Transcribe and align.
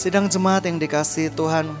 Sidang 0.00 0.32
jemaat 0.32 0.64
yang 0.64 0.80
dikasih 0.80 1.28
Tuhan, 1.36 1.76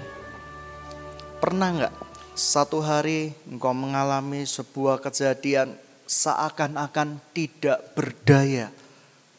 pernah 1.40 1.72
nggak 1.72 1.94
satu 2.36 2.84
hari 2.84 3.32
engkau 3.48 3.72
mengalami 3.72 4.44
sebuah 4.44 5.00
kejadian 5.00 5.72
seakan-akan 6.04 7.16
tidak 7.32 7.80
berdaya 7.96 8.68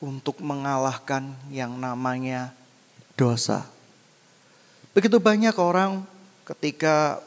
untuk 0.01 0.41
mengalahkan 0.41 1.29
yang 1.53 1.77
namanya 1.77 2.57
dosa? 3.13 3.69
Begitu 4.97 5.21
banyak 5.21 5.53
orang 5.61 6.01
ketika 6.49 7.21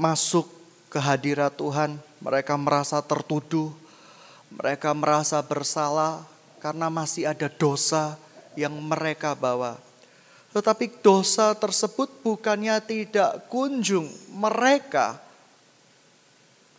masuk 0.00 0.48
ke 0.88 0.96
hadirat 0.96 1.52
Tuhan, 1.52 2.00
mereka 2.16 2.56
merasa 2.56 3.04
tertuduh, 3.04 3.76
mereka 4.48 4.96
merasa 4.96 5.36
bersalah 5.44 6.24
karena 6.64 6.88
masih 6.88 7.28
ada 7.28 7.52
dosa 7.52 8.16
yang 8.56 8.72
mereka 8.72 9.36
bawa. 9.36 9.85
Tetapi 10.56 11.04
dosa 11.04 11.52
tersebut 11.52 12.08
bukannya 12.24 12.80
tidak 12.80 13.44
kunjung 13.52 14.08
mereka 14.32 15.20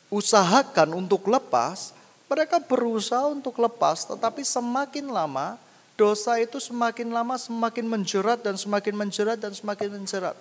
usahakan 0.09 0.97
untuk 0.97 1.29
lepas, 1.29 1.93
mereka 2.25 2.57
berusaha 2.57 3.29
untuk 3.29 3.53
lepas, 3.61 4.09
tetapi 4.09 4.41
semakin 4.41 5.13
lama 5.13 5.61
dosa 5.93 6.41
itu 6.41 6.57
semakin 6.57 7.13
lama 7.13 7.37
semakin 7.37 7.85
menjerat 7.85 8.41
dan 8.41 8.57
semakin 8.57 8.97
menjerat 8.97 9.37
dan 9.37 9.53
semakin 9.53 9.93
menjerat. 9.93 10.37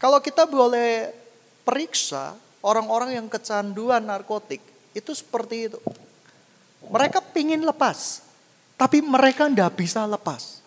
Kalau 0.00 0.24
kita 0.24 0.48
boleh 0.48 1.12
periksa 1.68 2.32
orang-orang 2.64 3.20
yang 3.20 3.28
kecanduan 3.28 4.00
narkotik, 4.08 4.64
itu 4.96 5.12
seperti 5.12 5.68
itu. 5.68 5.76
Mereka 6.88 7.20
pingin 7.36 7.60
lepas, 7.60 8.24
tapi 8.80 9.04
mereka 9.04 9.52
tidak 9.52 9.76
bisa 9.76 10.08
lepas. 10.08 10.59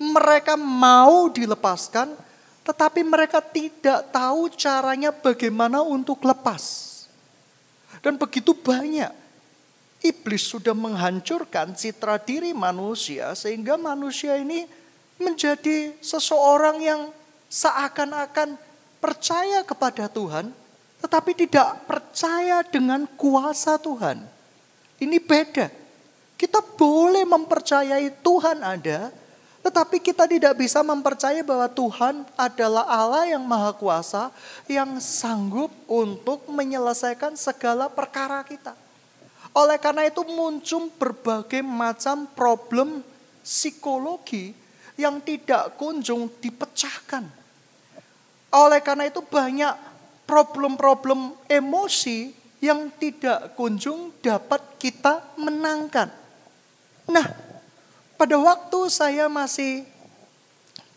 Mereka 0.00 0.56
mau 0.56 1.28
dilepaskan, 1.28 2.16
tetapi 2.64 3.04
mereka 3.04 3.44
tidak 3.44 4.08
tahu 4.08 4.48
caranya 4.56 5.12
bagaimana 5.12 5.84
untuk 5.84 6.24
lepas. 6.24 6.88
Dan 8.00 8.16
begitu 8.16 8.56
banyak 8.56 9.12
iblis 10.00 10.48
sudah 10.48 10.72
menghancurkan 10.72 11.76
citra 11.76 12.16
diri 12.16 12.56
manusia 12.56 13.36
sehingga 13.36 13.76
manusia 13.76 14.40
ini 14.40 14.64
menjadi 15.20 15.92
seseorang 16.00 16.80
yang 16.80 17.00
seakan-akan 17.52 18.56
percaya 18.96 19.60
kepada 19.60 20.08
Tuhan 20.08 20.48
tetapi 21.00 21.32
tidak 21.32 21.88
percaya 21.88 22.60
dengan 22.60 23.08
kuasa 23.16 23.80
Tuhan. 23.80 24.20
Ini 25.00 25.16
beda. 25.16 25.72
Kita 26.36 26.60
boleh 26.60 27.24
mempercayai 27.24 28.20
Tuhan 28.20 28.60
ada, 28.60 29.12
tetapi 29.60 30.00
kita 30.00 30.24
tidak 30.24 30.56
bisa 30.56 30.80
mempercayai 30.80 31.44
bahwa 31.44 31.68
Tuhan 31.68 32.24
adalah 32.32 32.88
Allah 32.88 33.28
yang 33.28 33.44
maha 33.44 33.76
kuasa 33.76 34.32
yang 34.64 34.96
sanggup 34.96 35.68
untuk 35.84 36.48
menyelesaikan 36.48 37.36
segala 37.36 37.92
perkara 37.92 38.40
kita. 38.40 38.72
Oleh 39.52 39.76
karena 39.76 40.08
itu 40.08 40.24
muncul 40.24 40.88
berbagai 40.96 41.60
macam 41.60 42.24
problem 42.32 43.04
psikologi 43.44 44.56
yang 44.96 45.20
tidak 45.20 45.76
kunjung 45.76 46.32
dipecahkan. 46.40 47.28
Oleh 48.50 48.80
karena 48.80 49.12
itu 49.12 49.20
banyak 49.20 49.74
problem-problem 50.24 51.36
emosi 51.50 52.32
yang 52.64 52.88
tidak 52.96 53.56
kunjung 53.56 54.14
dapat 54.24 54.62
kita 54.80 55.36
menangkan. 55.36 56.08
Nah, 57.10 57.49
pada 58.20 58.36
waktu 58.36 58.92
saya 58.92 59.32
masih 59.32 59.88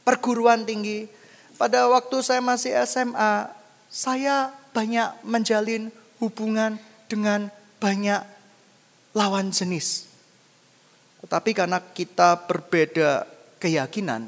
perguruan 0.03 0.67
tinggi, 0.67 1.07
pada 1.55 1.87
waktu 1.87 2.19
saya 2.19 2.43
masih 2.43 2.75
SMA, 2.83 3.47
saya 3.87 4.51
banyak 4.75 5.23
menjalin 5.23 5.87
hubungan 6.19 6.75
dengan 7.07 7.47
banyak 7.79 8.19
lawan 9.15 9.55
jenis. 9.55 10.11
Tetapi 11.23 11.55
karena 11.55 11.79
kita 11.79 12.43
berbeda 12.43 13.23
keyakinan, 13.63 14.27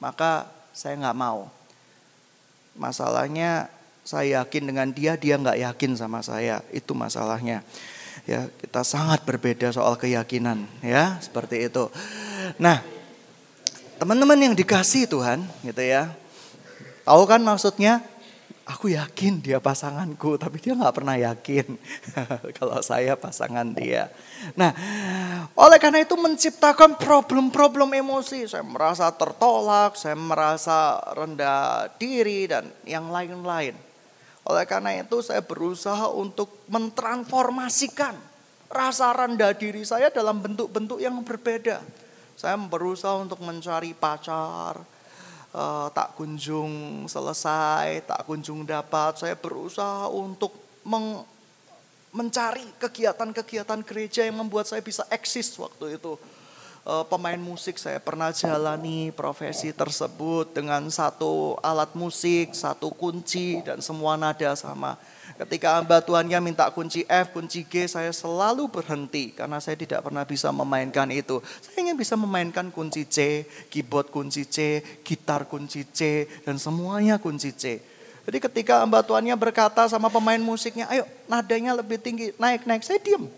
maka 0.00 0.48
saya 0.72 0.96
nggak 0.96 1.20
mau. 1.20 1.52
Masalahnya 2.72 3.68
saya 4.00 4.40
yakin 4.40 4.72
dengan 4.72 4.88
dia, 4.96 5.20
dia 5.20 5.36
nggak 5.36 5.60
yakin 5.60 5.92
sama 5.92 6.24
saya. 6.24 6.64
Itu 6.72 6.96
masalahnya. 6.96 7.60
Ya, 8.24 8.48
kita 8.64 8.80
sangat 8.80 9.28
berbeda 9.28 9.68
soal 9.76 10.00
keyakinan, 10.00 10.64
ya, 10.80 11.20
seperti 11.20 11.68
itu. 11.68 11.92
Nah, 12.56 12.82
teman-teman 14.00 14.38
yang 14.38 14.54
dikasih 14.56 15.06
Tuhan, 15.06 15.44
gitu 15.62 15.82
ya. 15.84 16.10
Tahu 17.04 17.22
kan 17.28 17.42
maksudnya? 17.42 18.00
Aku 18.70 18.86
yakin 18.86 19.42
dia 19.42 19.58
pasanganku, 19.58 20.38
tapi 20.38 20.62
dia 20.62 20.78
nggak 20.78 20.94
pernah 20.94 21.18
yakin 21.18 21.74
kalau 22.58 22.78
saya 22.86 23.18
pasangan 23.18 23.66
dia. 23.74 24.06
Nah, 24.54 24.70
oleh 25.58 25.74
karena 25.82 26.06
itu 26.06 26.14
menciptakan 26.14 26.94
problem-problem 26.94 27.90
emosi. 27.98 28.46
Saya 28.46 28.62
merasa 28.62 29.10
tertolak, 29.10 29.98
saya 29.98 30.14
merasa 30.14 31.02
rendah 31.18 31.90
diri 31.98 32.46
dan 32.46 32.70
yang 32.86 33.10
lain-lain. 33.10 33.74
Oleh 34.46 34.64
karena 34.70 35.02
itu 35.02 35.18
saya 35.18 35.42
berusaha 35.42 36.06
untuk 36.14 36.62
mentransformasikan 36.70 38.14
rasa 38.70 39.10
rendah 39.10 39.50
diri 39.50 39.82
saya 39.82 40.14
dalam 40.14 40.38
bentuk-bentuk 40.38 41.02
yang 41.02 41.18
berbeda. 41.26 41.82
Saya 42.40 42.56
berusaha 42.56 43.20
untuk 43.20 43.44
mencari 43.44 43.92
pacar, 43.92 44.80
uh, 45.52 45.92
tak 45.92 46.16
kunjung 46.16 47.04
selesai, 47.04 48.00
tak 48.08 48.24
kunjung 48.24 48.64
dapat. 48.64 49.20
Saya 49.20 49.36
berusaha 49.36 50.08
untuk 50.08 50.56
meng, 50.88 51.20
mencari 52.16 52.64
kegiatan-kegiatan 52.80 53.84
gereja 53.84 54.24
yang 54.24 54.40
membuat 54.40 54.64
saya 54.64 54.80
bisa 54.80 55.04
eksis 55.12 55.52
waktu 55.60 56.00
itu. 56.00 56.16
Uh, 56.80 57.04
pemain 57.04 57.36
musik 57.36 57.76
saya 57.76 58.00
pernah 58.00 58.32
jalani 58.32 59.12
profesi 59.12 59.68
tersebut 59.68 60.48
dengan 60.56 60.80
satu 60.88 61.60
alat 61.60 61.92
musik, 61.92 62.56
satu 62.56 62.88
kunci 62.88 63.60
dan 63.60 63.84
semua 63.84 64.16
nada 64.16 64.56
sama. 64.56 64.96
Ketika 65.36 65.76
hamba 65.76 66.00
Tuhannya 66.00 66.40
minta 66.40 66.64
kunci 66.72 67.04
F, 67.04 67.36
kunci 67.36 67.68
G, 67.68 67.84
saya 67.84 68.08
selalu 68.16 68.64
berhenti 68.72 69.28
karena 69.36 69.60
saya 69.60 69.76
tidak 69.76 70.08
pernah 70.08 70.24
bisa 70.24 70.48
memainkan 70.56 71.04
itu. 71.12 71.44
Saya 71.60 71.84
ingin 71.84 72.00
bisa 72.00 72.16
memainkan 72.16 72.72
kunci 72.72 73.04
C, 73.04 73.44
keyboard 73.68 74.08
kunci 74.08 74.48
C, 74.48 74.80
gitar 75.04 75.44
kunci 75.52 75.84
C, 75.84 76.24
dan 76.48 76.56
semuanya 76.56 77.20
kunci 77.20 77.52
C. 77.52 77.76
Jadi 78.24 78.40
ketika 78.40 78.80
hamba 78.80 79.04
Tuhannya 79.04 79.36
berkata 79.36 79.84
sama 79.84 80.08
pemain 80.08 80.40
musiknya, 80.40 80.88
ayo 80.88 81.04
nadanya 81.28 81.76
lebih 81.76 82.00
tinggi, 82.00 82.32
naik, 82.40 82.64
naik. 82.64 82.80
Saya 82.88 82.96
diam. 83.04 83.28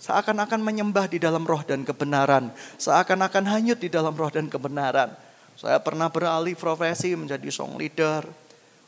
Seakan-akan 0.00 0.64
menyembah 0.64 1.06
di 1.06 1.20
dalam 1.20 1.44
roh 1.44 1.60
dan 1.60 1.84
kebenaran. 1.84 2.48
Seakan-akan 2.80 3.44
hanyut 3.44 3.76
di 3.76 3.92
dalam 3.92 4.16
roh 4.16 4.32
dan 4.32 4.48
kebenaran. 4.48 5.12
Saya 5.60 5.76
pernah 5.76 6.08
beralih 6.08 6.56
profesi 6.56 7.12
menjadi 7.12 7.52
song 7.52 7.76
leader 7.76 8.24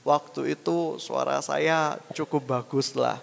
Waktu 0.02 0.58
itu 0.58 0.98
suara 0.98 1.38
saya 1.38 1.94
cukup 2.10 2.42
bagus 2.42 2.98
lah. 2.98 3.22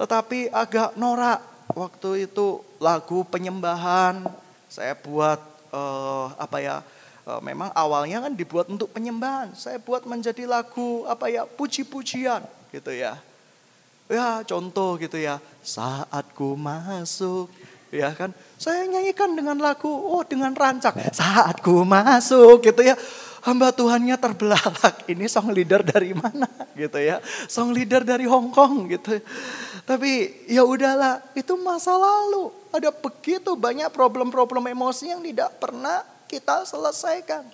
Tetapi 0.00 0.48
agak 0.48 0.96
norak. 0.96 1.40
Waktu 1.74 2.28
itu 2.28 2.60
lagu 2.76 3.24
penyembahan 3.24 4.20
saya 4.68 4.92
buat 4.96 5.40
uh, 5.72 6.32
apa 6.36 6.60
ya? 6.60 6.76
Uh, 7.24 7.40
memang 7.40 7.72
awalnya 7.72 8.24
kan 8.24 8.32
dibuat 8.36 8.68
untuk 8.72 8.92
penyembahan. 8.92 9.52
Saya 9.56 9.80
buat 9.80 10.08
menjadi 10.08 10.48
lagu 10.48 11.04
apa 11.08 11.28
ya? 11.28 11.44
Puji-pujian 11.44 12.40
gitu 12.72 12.92
ya. 12.92 13.20
Ya 14.08 14.44
contoh 14.44 15.00
gitu 15.00 15.16
ya. 15.16 15.40
Saat 15.64 16.36
ku 16.36 16.54
masuk 16.54 17.48
ya 17.94 18.10
kan. 18.12 18.34
Saya 18.58 18.84
nyanyikan 18.90 19.32
dengan 19.38 19.56
lagu, 19.60 19.88
oh 19.88 20.22
dengan 20.26 20.52
rancak. 20.52 20.98
Saat 21.14 21.62
ku 21.62 21.86
masuk 21.86 22.64
gitu 22.64 22.82
ya 22.84 22.98
hamba 23.44 23.70
Tuhannya 23.70 24.16
terbelalak. 24.16 25.04
Ini 25.12 25.28
song 25.28 25.52
leader 25.52 25.84
dari 25.84 26.16
mana 26.16 26.48
gitu 26.74 26.96
ya. 26.98 27.20
Song 27.46 27.70
leader 27.70 28.02
dari 28.02 28.24
Hong 28.24 28.50
Kong 28.50 28.88
gitu. 28.88 29.20
Tapi 29.84 30.44
ya 30.48 30.64
udahlah, 30.64 31.20
itu 31.36 31.52
masa 31.60 31.92
lalu. 31.94 32.48
Ada 32.72 32.88
begitu 32.90 33.52
banyak 33.52 33.92
problem-problem 33.92 34.72
emosi 34.72 35.12
yang 35.12 35.20
tidak 35.20 35.60
pernah 35.60 36.00
kita 36.24 36.64
selesaikan. 36.64 37.44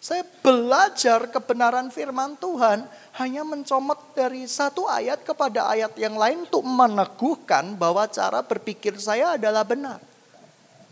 Saya 0.00 0.22
belajar 0.22 1.26
kebenaran 1.32 1.90
firman 1.90 2.38
Tuhan 2.38 2.86
hanya 3.18 3.42
mencomot 3.42 4.14
dari 4.14 4.44
satu 4.44 4.86
ayat 4.86 5.24
kepada 5.24 5.72
ayat 5.72 5.96
yang 5.98 6.14
lain 6.14 6.46
untuk 6.46 6.62
meneguhkan 6.62 7.74
bahwa 7.74 8.04
cara 8.06 8.44
berpikir 8.44 8.94
saya 9.00 9.34
adalah 9.34 9.64
benar. 9.64 9.98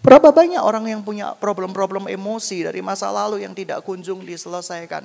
Berapa 0.05 0.29
banyak 0.37 0.61
orang 0.61 0.85
yang 0.85 1.01
punya 1.01 1.33
problem-problem 1.33 2.13
emosi 2.13 2.69
dari 2.69 2.85
masa 2.85 3.09
lalu 3.09 3.41
yang 3.41 3.57
tidak 3.57 3.81
kunjung 3.89 4.21
diselesaikan? 4.21 5.05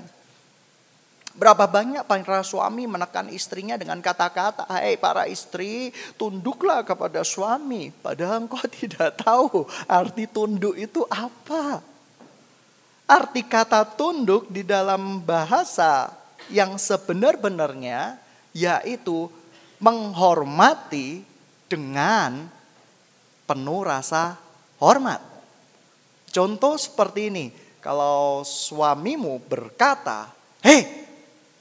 Berapa 1.39 1.71
banyak 1.71 2.03
para 2.03 2.43
suami 2.43 2.83
menekan 2.83 3.31
istrinya 3.31 3.79
dengan 3.79 4.03
kata-kata, 4.03 4.67
"Hei 4.75 4.99
para 4.99 5.23
istri, 5.31 5.95
tunduklah 6.19 6.83
kepada 6.83 7.23
suami." 7.23 7.95
Padahal 7.95 8.43
engkau 8.43 8.59
tidak 8.83 9.23
tahu 9.23 9.63
arti 9.87 10.27
tunduk 10.27 10.75
itu 10.75 11.07
apa. 11.07 11.79
Arti 13.09 13.41
kata 13.41 13.81
tunduk 13.97 14.45
di 14.53 14.61
dalam 14.61 15.25
bahasa 15.25 16.13
yang 16.53 16.77
sebenar-benarnya 16.77 18.21
yaitu 18.53 19.25
menghormati 19.81 21.25
dengan 21.65 22.45
penuh 23.50 23.81
rasa 23.81 24.38
hormat. 24.77 25.17
Contoh 26.29 26.77
seperti 26.77 27.33
ini, 27.33 27.45
kalau 27.81 28.45
suamimu 28.45 29.41
berkata, 29.41 30.29
"Hei, 30.61 30.85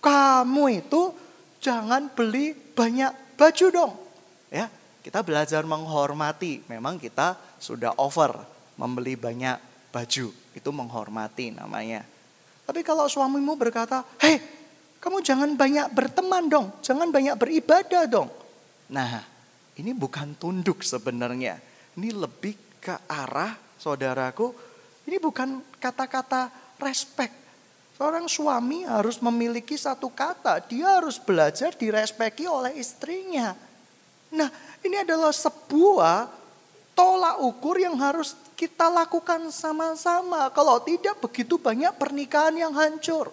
kamu 0.04 0.84
itu 0.84 1.16
jangan 1.64 2.12
beli 2.12 2.52
banyak 2.52 3.12
baju 3.40 3.66
dong." 3.72 3.92
Ya, 4.52 4.68
kita 5.00 5.24
belajar 5.24 5.64
menghormati. 5.64 6.60
Memang 6.68 7.00
kita 7.00 7.40
sudah 7.56 7.96
over 7.96 8.36
membeli 8.76 9.16
banyak 9.16 9.67
baju. 9.90 10.30
Itu 10.54 10.70
menghormati 10.70 11.54
namanya. 11.54 12.04
Tapi 12.68 12.84
kalau 12.84 13.08
suamimu 13.08 13.56
berkata, 13.56 14.04
hei 14.20 14.40
kamu 14.98 15.22
jangan 15.22 15.50
banyak 15.54 15.86
berteman 15.94 16.50
dong. 16.50 16.66
Jangan 16.82 17.08
banyak 17.08 17.38
beribadah 17.38 18.04
dong. 18.10 18.28
Nah 18.90 19.22
ini 19.78 19.94
bukan 19.94 20.34
tunduk 20.34 20.82
sebenarnya. 20.82 21.62
Ini 21.94 22.10
lebih 22.12 22.82
ke 22.82 22.94
arah 23.06 23.54
saudaraku. 23.78 24.50
Ini 25.06 25.16
bukan 25.22 25.62
kata-kata 25.78 26.50
respect. 26.82 27.34
Seorang 27.98 28.30
suami 28.30 28.86
harus 28.86 29.18
memiliki 29.22 29.74
satu 29.74 30.10
kata. 30.10 30.62
Dia 30.66 30.98
harus 30.98 31.18
belajar 31.18 31.74
direspeki 31.74 32.46
oleh 32.46 32.78
istrinya. 32.78 33.54
Nah 34.34 34.50
ini 34.82 34.98
adalah 34.98 35.34
sebuah 35.34 36.30
tolak 36.94 37.38
ukur 37.42 37.78
yang 37.78 37.94
harus 38.02 38.34
kita 38.58 38.90
lakukan 38.90 39.54
sama-sama. 39.54 40.50
Kalau 40.50 40.82
tidak 40.82 41.22
begitu 41.22 41.62
banyak 41.62 41.94
pernikahan 41.94 42.58
yang 42.58 42.74
hancur. 42.74 43.30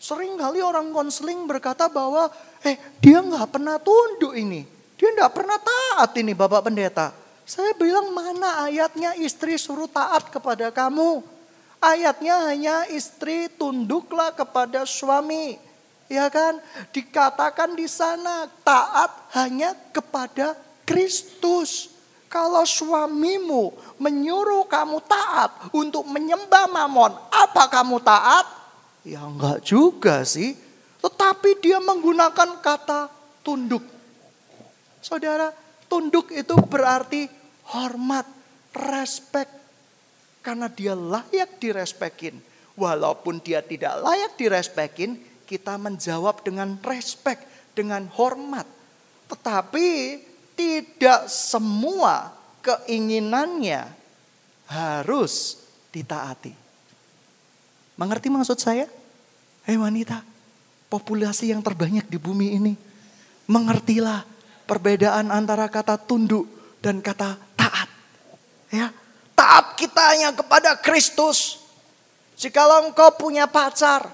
Sering 0.00 0.40
kali 0.40 0.64
orang 0.64 0.96
konseling 0.96 1.44
berkata 1.44 1.92
bahwa 1.92 2.32
eh 2.64 2.80
dia 3.04 3.20
nggak 3.20 3.52
pernah 3.52 3.76
tunduk 3.76 4.32
ini. 4.32 4.64
Dia 4.96 5.12
nggak 5.12 5.32
pernah 5.36 5.60
taat 5.60 6.16
ini 6.16 6.32
Bapak 6.32 6.72
Pendeta. 6.72 7.12
Saya 7.44 7.76
bilang 7.76 8.16
mana 8.16 8.64
ayatnya 8.64 9.12
istri 9.20 9.60
suruh 9.60 9.92
taat 9.92 10.32
kepada 10.32 10.72
kamu. 10.72 11.20
Ayatnya 11.76 12.48
hanya 12.48 12.88
istri 12.88 13.52
tunduklah 13.52 14.32
kepada 14.32 14.88
suami. 14.88 15.60
Ya 16.08 16.32
kan? 16.32 16.64
Dikatakan 16.96 17.76
di 17.76 17.84
sana 17.84 18.48
taat 18.64 19.12
hanya 19.36 19.76
kepada 19.92 20.56
Kristus. 20.88 21.95
Kalau 22.36 22.68
suamimu 22.68 23.96
menyuruh 23.96 24.68
kamu 24.68 25.00
taat 25.08 25.72
untuk 25.72 26.04
menyembah 26.04 26.68
mamon, 26.68 27.16
apa 27.32 27.64
kamu 27.72 27.96
taat? 28.04 28.44
Ya 29.08 29.24
enggak 29.24 29.64
juga 29.64 30.20
sih. 30.20 30.52
Tetapi 31.00 31.64
dia 31.64 31.80
menggunakan 31.80 32.60
kata 32.60 33.08
tunduk. 33.40 33.80
Saudara, 35.00 35.48
tunduk 35.88 36.28
itu 36.28 36.52
berarti 36.60 37.24
hormat, 37.72 38.28
respect. 38.84 39.56
Karena 40.44 40.68
dia 40.68 40.92
layak 40.92 41.56
direspekin. 41.56 42.36
Walaupun 42.76 43.40
dia 43.40 43.64
tidak 43.64 43.96
layak 44.04 44.36
direspekin, 44.36 45.16
kita 45.48 45.80
menjawab 45.80 46.44
dengan 46.44 46.76
respect, 46.84 47.72
dengan 47.72 48.04
hormat. 48.12 48.68
Tetapi 49.32 49.88
tidak 50.56 51.28
semua 51.28 52.32
keinginannya 52.64 53.86
harus 54.66 55.62
ditaati. 55.94 56.50
Mengerti 57.94 58.28
maksud 58.32 58.58
saya? 58.58 58.88
Hei 59.68 59.76
wanita, 59.78 60.24
populasi 60.90 61.52
yang 61.54 61.62
terbanyak 61.62 62.08
di 62.08 62.18
bumi 62.18 62.56
ini. 62.58 62.74
Mengertilah 63.46 64.26
perbedaan 64.66 65.30
antara 65.30 65.70
kata 65.70 66.00
tunduk 66.00 66.48
dan 66.82 66.98
kata 66.98 67.38
taat. 67.54 67.88
Ya, 68.72 68.90
taat 69.38 69.78
kita 69.78 70.02
hanya 70.12 70.34
kepada 70.34 70.74
Kristus. 70.82 71.62
Jikalau 72.36 72.90
engkau 72.90 73.16
punya 73.16 73.48
pacar, 73.48 74.04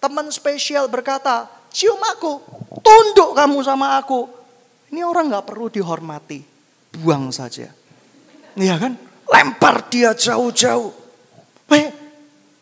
teman 0.00 0.32
spesial 0.32 0.88
berkata, 0.88 1.44
cium 1.68 2.00
aku, 2.00 2.40
tunduk 2.80 3.36
kamu 3.36 3.60
sama 3.60 4.00
aku. 4.00 4.33
Ini 4.94 5.02
orang 5.02 5.26
nggak 5.26 5.42
perlu 5.50 5.66
dihormati, 5.66 6.38
buang 7.02 7.34
saja. 7.34 7.66
Iya 8.54 8.78
kan? 8.78 8.94
Lempar 9.26 9.90
dia 9.90 10.14
jauh-jauh. 10.14 10.94
Hei, 11.66 11.90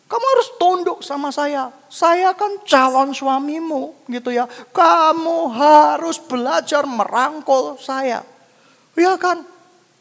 kamu 0.08 0.25
harus 0.32 0.49
tunduk 0.56 1.05
sama 1.05 1.29
saya. 1.29 1.69
Saya 1.93 2.32
kan 2.32 2.56
calon 2.64 3.12
suamimu 3.12 4.08
gitu 4.08 4.32
ya. 4.32 4.49
Kamu 4.49 5.52
harus 5.52 6.17
belajar 6.25 6.88
merangkul 6.88 7.76
saya. 7.76 8.25
Ya 8.96 9.12
kan? 9.20 9.44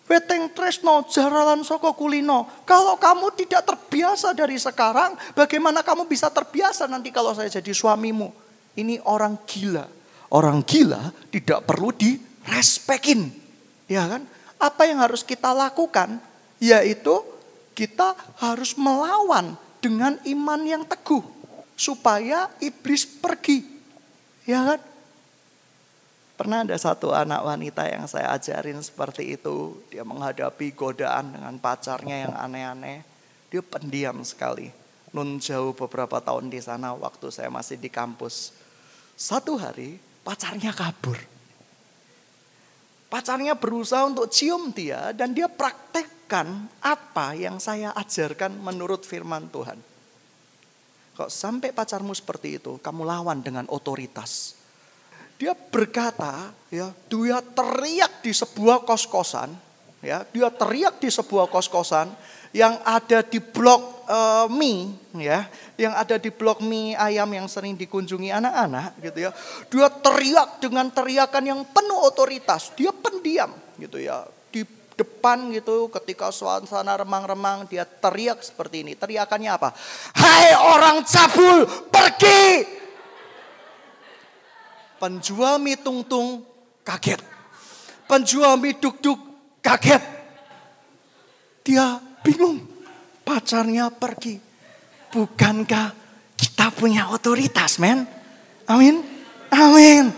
Weteng 0.07 0.55
tresno 0.55 1.03
jaralan 1.11 1.67
soko 1.67 1.91
kulino. 1.99 2.47
Kalau 2.63 2.95
kamu 2.95 3.35
tidak 3.35 3.67
terbiasa 3.67 4.31
dari 4.31 4.55
sekarang, 4.55 5.19
bagaimana 5.35 5.83
kamu 5.83 6.07
bisa 6.07 6.31
terbiasa 6.31 6.87
nanti 6.87 7.11
kalau 7.11 7.35
saya 7.35 7.51
jadi 7.51 7.75
suamimu? 7.75 8.31
Ini 8.79 9.03
orang 9.03 9.35
gila. 9.43 9.83
Orang 10.31 10.63
gila 10.63 11.11
tidak 11.27 11.67
perlu 11.67 11.91
direspekin. 11.91 13.27
Ya 13.91 14.07
kan? 14.07 14.23
Apa 14.55 14.87
yang 14.87 15.03
harus 15.03 15.27
kita 15.27 15.51
lakukan? 15.51 16.23
Yaitu 16.63 17.19
kita 17.75 18.15
harus 18.39 18.79
melawan 18.79 19.59
dengan 19.83 20.15
iman 20.23 20.61
yang 20.63 20.83
teguh. 20.87 21.19
Supaya 21.75 22.47
iblis 22.63 23.03
pergi. 23.03 23.67
Ya 24.47 24.63
kan? 24.63 24.79
Pernah 26.39 26.63
ada 26.63 26.73
satu 26.79 27.11
anak 27.11 27.43
wanita 27.43 27.85
yang 27.91 28.07
saya 28.07 28.31
ajarin 28.31 28.79
seperti 28.79 29.35
itu. 29.35 29.83
Dia 29.91 30.07
menghadapi 30.07 30.71
godaan 30.73 31.35
dengan 31.35 31.53
pacarnya 31.59 32.25
yang 32.25 32.33
aneh-aneh. 32.33 33.03
Dia 33.51 33.59
pendiam 33.59 34.23
sekali. 34.23 34.71
Nun 35.11 35.43
jauh 35.43 35.75
beberapa 35.75 36.23
tahun 36.23 36.47
di 36.47 36.63
sana 36.63 36.95
waktu 36.95 37.27
saya 37.35 37.51
masih 37.51 37.75
di 37.75 37.91
kampus. 37.91 38.55
Satu 39.19 39.59
hari 39.59 39.99
pacarnya 40.21 40.71
kabur. 40.73 41.19
Pacarnya 43.12 43.60
berusaha 43.60 44.07
untuk 44.07 44.31
cium 44.31 44.72
dia 44.72 45.12
dan 45.12 45.36
dia 45.36 45.51
praktekkan 45.51 46.72
apa 46.79 47.36
yang 47.36 47.60
saya 47.60 47.91
ajarkan 47.91 48.55
menurut 48.55 49.03
firman 49.03 49.51
Tuhan. 49.51 49.75
Kok 51.19 51.27
sampai 51.27 51.75
pacarmu 51.75 52.15
seperti 52.15 52.55
itu, 52.55 52.79
kamu 52.79 53.03
lawan 53.03 53.43
dengan 53.43 53.67
otoritas 53.67 54.62
dia 55.41 55.57
berkata, 55.57 56.53
ya, 56.69 56.93
dia 57.10 57.41
teriak 57.41 58.22
di 58.22 58.29
sebuah 58.29 58.86
kos-kosan, 58.86 59.50
ya, 60.05 60.22
dia 60.29 60.53
teriak 60.53 61.01
di 61.01 61.10
sebuah 61.10 61.50
kos-kosan 61.50 62.13
yang 62.51 62.84
ada 62.84 63.24
di 63.24 63.39
blok 63.39 64.03
uh, 64.12 64.48
mie, 64.51 64.91
ya, 65.15 65.48
yang 65.79 65.96
ada 65.96 66.20
di 66.20 66.27
blok 66.27 66.60
mie 66.60 67.00
ayam 67.00 67.31
yang 67.31 67.48
sering 67.48 67.79
dikunjungi 67.79 68.27
anak-anak, 68.27 69.00
gitu 69.00 69.20
ya. 69.27 69.31
Dia 69.72 69.88
teriak 69.88 70.60
dengan 70.60 70.91
teriakan 70.91 71.43
yang 71.48 71.62
penuh 71.63 72.00
otoritas. 72.03 72.75
Dia 72.75 72.91
pendiam, 72.91 73.55
gitu 73.79 74.03
ya. 74.03 74.27
Di 74.51 74.67
depan 75.00 75.48
gitu, 75.55 75.88
ketika 75.96 76.27
suasana 76.29 77.00
remang-remang, 77.00 77.72
dia 77.72 77.88
teriak 77.88 78.43
seperti 78.43 78.84
ini. 78.84 79.00
Teriakannya 79.00 79.51
apa? 79.55 79.72
Hai 80.20 80.51
orang 80.60 81.08
cabul, 81.08 81.63
pergi! 81.88 82.67
Penjual 85.00 85.58
mie 85.58 85.81
tung-tung 85.81 86.46
kaget. 86.86 87.24
Penjual 88.05 88.60
mie 88.60 88.75
duk-duk 88.77 89.17
kaget. 89.63 90.03
Dia 91.65 92.11
bingung. 92.25 92.63
Pacarnya 93.21 93.93
pergi. 93.93 94.37
Bukankah 95.11 95.87
kita 96.37 96.73
punya 96.73 97.11
otoritas, 97.13 97.77
men? 97.77 98.07
Amin. 98.65 99.03
Amin. 99.51 100.09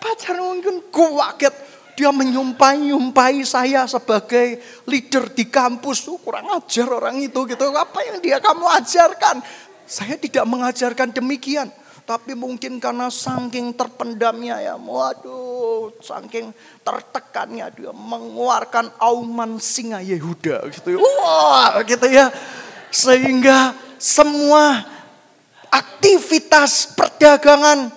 Pacar 0.00 0.38
mungkin 0.40 0.88
kaget. 0.88 1.54
Dia 1.96 2.12
menyumpai-nyumpai 2.12 3.40
saya 3.40 3.88
sebagai 3.88 4.60
leader 4.84 5.32
di 5.32 5.48
kampus. 5.48 6.04
Oh, 6.12 6.20
kurang 6.20 6.44
ajar 6.52 6.88
orang 6.92 7.16
itu 7.24 7.40
gitu. 7.48 7.72
Apa 7.72 8.04
yang 8.04 8.20
dia 8.20 8.36
kamu 8.36 8.68
ajarkan? 8.68 9.40
Saya 9.88 10.20
tidak 10.20 10.44
mengajarkan 10.44 11.14
demikian. 11.14 11.72
Tapi 12.06 12.38
mungkin 12.38 12.78
karena 12.78 13.10
saking 13.10 13.74
terpendamnya 13.74 14.62
ya, 14.62 14.78
waduh, 14.78 15.90
saking 15.98 16.54
tertekannya 16.86 17.66
dia 17.74 17.90
mengeluarkan 17.90 18.94
auman 19.02 19.58
singa 19.58 19.98
Yehuda 19.98 20.70
gitu 20.70 20.94
ya. 20.94 20.98
Wah, 21.02 21.82
gitu 21.82 22.06
ya. 22.06 22.30
Sehingga 22.94 23.74
semua 23.98 24.86
aktivitas 25.66 26.94
perdagangan 26.94 27.90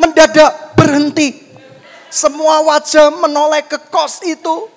mendadak 0.00 0.72
berhenti. 0.72 1.44
Semua 2.08 2.64
wajah 2.64 3.12
menoleh 3.20 3.68
ke 3.68 3.76
kos 3.92 4.24
itu. 4.24 4.72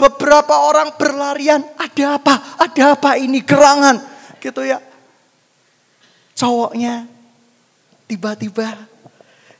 Beberapa 0.00 0.64
orang 0.64 0.96
berlarian, 0.96 1.60
ada 1.76 2.18
apa? 2.18 2.34
Ada 2.56 2.98
apa 2.98 3.20
ini 3.20 3.44
gerangan? 3.44 4.00
Gitu 4.40 4.64
ya. 4.64 4.80
Cowoknya 6.34 7.13
tiba-tiba 8.04 8.74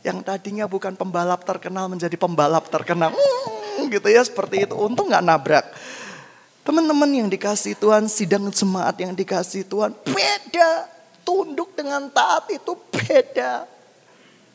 yang 0.04 0.20
tadinya 0.20 0.68
bukan 0.68 0.92
pembalap 0.92 1.48
terkenal 1.48 1.88
menjadi 1.88 2.16
pembalap 2.20 2.68
terkenal. 2.68 3.10
Hmm, 3.10 3.88
gitu 3.88 4.08
ya 4.12 4.20
seperti 4.20 4.68
itu. 4.68 4.76
Untung 4.76 5.08
nggak 5.08 5.24
nabrak. 5.24 5.66
Teman-teman 6.64 7.08
yang 7.12 7.28
dikasih 7.28 7.76
Tuhan, 7.76 8.08
sidang 8.08 8.48
jemaat 8.48 8.96
yang 8.96 9.12
dikasih 9.12 9.68
Tuhan, 9.68 9.92
beda. 10.04 10.92
Tunduk 11.24 11.72
dengan 11.72 12.08
taat 12.12 12.52
itu 12.52 12.76
beda. 12.92 13.64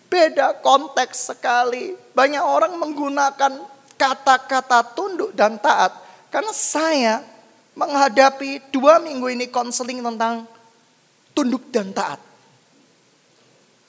Beda 0.06 0.54
konteks 0.62 1.34
sekali. 1.34 1.98
Banyak 2.14 2.42
orang 2.46 2.78
menggunakan 2.78 3.58
kata-kata 3.98 4.86
tunduk 4.94 5.34
dan 5.34 5.58
taat. 5.58 5.98
Karena 6.30 6.54
saya 6.54 7.16
menghadapi 7.74 8.70
dua 8.70 9.02
minggu 9.02 9.34
ini 9.34 9.50
konseling 9.50 10.02
tentang 10.02 10.46
tunduk 11.34 11.74
dan 11.74 11.90
taat. 11.90 12.29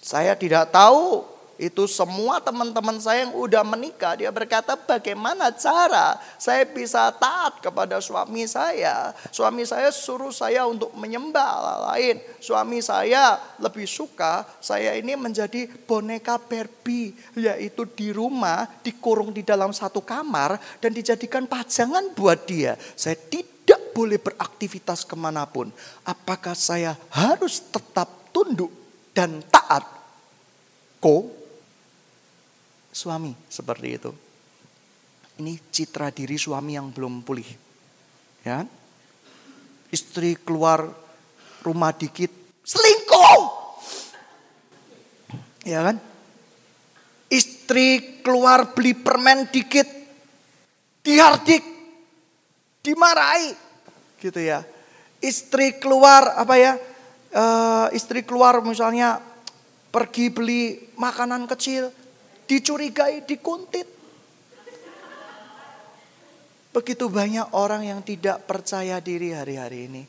Saya 0.01 0.33
tidak 0.33 0.73
tahu 0.73 1.29
itu 1.61 1.85
semua 1.85 2.41
teman-teman 2.41 2.97
saya 2.97 3.29
yang 3.29 3.37
udah 3.37 3.61
menikah, 3.61 4.17
dia 4.17 4.33
berkata 4.33 4.81
bagaimana 4.81 5.53
cara 5.53 6.17
saya 6.41 6.65
bisa 6.65 7.13
taat 7.13 7.61
kepada 7.61 8.01
suami 8.01 8.49
saya. 8.49 9.13
Suami 9.29 9.69
saya 9.69 9.93
suruh 9.93 10.33
saya 10.33 10.65
untuk 10.65 10.89
menyembah 10.97 11.49
Allah 11.61 11.79
lain. 11.93 12.17
Suami 12.41 12.81
saya 12.81 13.37
lebih 13.61 13.85
suka 13.85 14.49
saya 14.57 14.97
ini 14.97 15.13
menjadi 15.21 15.69
boneka 15.85 16.41
Barbie. 16.41 17.13
Yaitu 17.37 17.85
di 17.93 18.09
rumah 18.09 18.65
dikurung 18.81 19.37
di 19.37 19.45
dalam 19.45 19.77
satu 19.77 20.01
kamar 20.01 20.57
dan 20.81 20.97
dijadikan 20.97 21.45
pajangan 21.45 22.17
buat 22.17 22.49
dia. 22.49 22.73
Saya 22.97 23.21
tidak 23.21 23.93
boleh 23.93 24.17
beraktivitas 24.17 25.05
ke 25.05 25.13
mana 25.13 25.45
pun. 25.45 25.69
Apakah 26.09 26.57
saya 26.57 26.97
harus 27.13 27.69
tetap 27.69 28.33
tunduk 28.33 28.81
dan 29.15 29.43
taat? 29.51 29.85
Ko 31.01 31.29
suami 32.91 33.33
seperti 33.49 33.89
itu. 33.97 34.13
Ini 35.41 35.57
citra 35.73 36.13
diri 36.13 36.37
suami 36.37 36.77
yang 36.77 36.93
belum 36.93 37.25
pulih. 37.25 37.49
Ya. 38.45 38.69
Istri 39.89 40.37
keluar 40.45 40.85
rumah 41.65 41.97
dikit, 41.97 42.31
selingkuh. 42.63 43.41
Ya 45.65 45.81
kan? 45.89 45.97
Istri 47.31 48.21
keluar 48.21 48.77
beli 48.77 48.93
permen 48.93 49.49
dikit, 49.49 49.87
dihardik, 51.01 51.65
dimarahi. 52.85 53.57
Gitu 54.21 54.41
ya. 54.45 54.61
Istri 55.25 55.81
keluar 55.81 56.37
apa 56.37 56.55
ya? 56.61 56.73
Uh, 57.31 57.87
istri 57.95 58.27
keluar 58.27 58.59
misalnya 58.59 59.23
pergi 59.95 60.31
beli 60.35 60.91
makanan 60.99 61.47
kecil, 61.47 61.95
dicurigai, 62.51 63.23
dikuntit. 63.23 63.87
Begitu 66.71 67.11
banyak 67.11 67.51
orang 67.55 67.83
yang 67.87 68.01
tidak 68.03 68.47
percaya 68.47 69.03
diri 69.03 69.35
hari-hari 69.35 69.91
ini. 69.91 70.03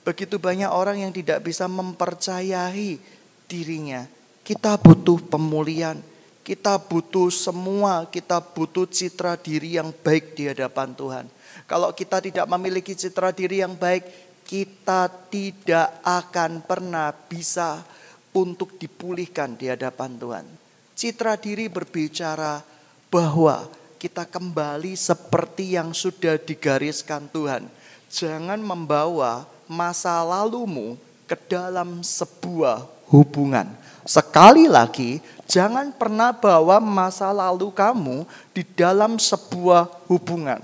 Begitu 0.00 0.40
banyak 0.40 0.72
orang 0.72 1.04
yang 1.04 1.12
tidak 1.12 1.44
bisa 1.44 1.68
mempercayai 1.68 2.96
dirinya. 3.44 4.08
Kita 4.40 4.80
butuh 4.80 5.20
pemulihan. 5.28 6.00
Kita 6.46 6.78
butuh 6.78 7.26
semua, 7.26 8.06
kita 8.06 8.38
butuh 8.38 8.86
citra 8.86 9.34
diri 9.34 9.82
yang 9.82 9.90
baik 9.90 10.38
di 10.38 10.46
hadapan 10.46 10.94
Tuhan. 10.94 11.26
Kalau 11.66 11.90
kita 11.90 12.22
tidak 12.22 12.46
memiliki 12.46 12.94
citra 12.94 13.34
diri 13.34 13.66
yang 13.66 13.74
baik, 13.74 14.06
kita 14.46 15.10
tidak 15.26 15.98
akan 16.06 16.62
pernah 16.62 17.10
bisa 17.10 17.82
untuk 18.30 18.78
dipulihkan 18.78 19.58
di 19.58 19.66
hadapan 19.66 20.14
Tuhan. 20.14 20.46
Citra 20.94 21.34
diri 21.34 21.66
berbicara 21.66 22.62
bahwa 23.10 23.66
kita 23.98 24.22
kembali 24.22 24.94
seperti 24.94 25.74
yang 25.74 25.90
sudah 25.90 26.38
digariskan 26.38 27.26
Tuhan. 27.28 27.66
Jangan 28.06 28.62
membawa 28.62 29.50
masa 29.66 30.22
lalumu 30.22 30.94
ke 31.26 31.34
dalam 31.50 32.06
sebuah 32.06 32.86
hubungan. 33.10 33.66
Sekali 34.06 34.70
lagi, 34.70 35.18
jangan 35.50 35.90
pernah 35.90 36.30
bawa 36.30 36.78
masa 36.78 37.34
lalu 37.34 37.74
kamu 37.74 38.22
di 38.54 38.62
dalam 38.62 39.18
sebuah 39.18 40.06
hubungan. 40.06 40.62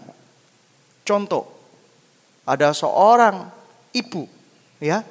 Contoh, 1.03 1.51
ada 2.47 2.71
seorang 2.71 3.51
ibu 3.93 4.25
ya 4.83 5.05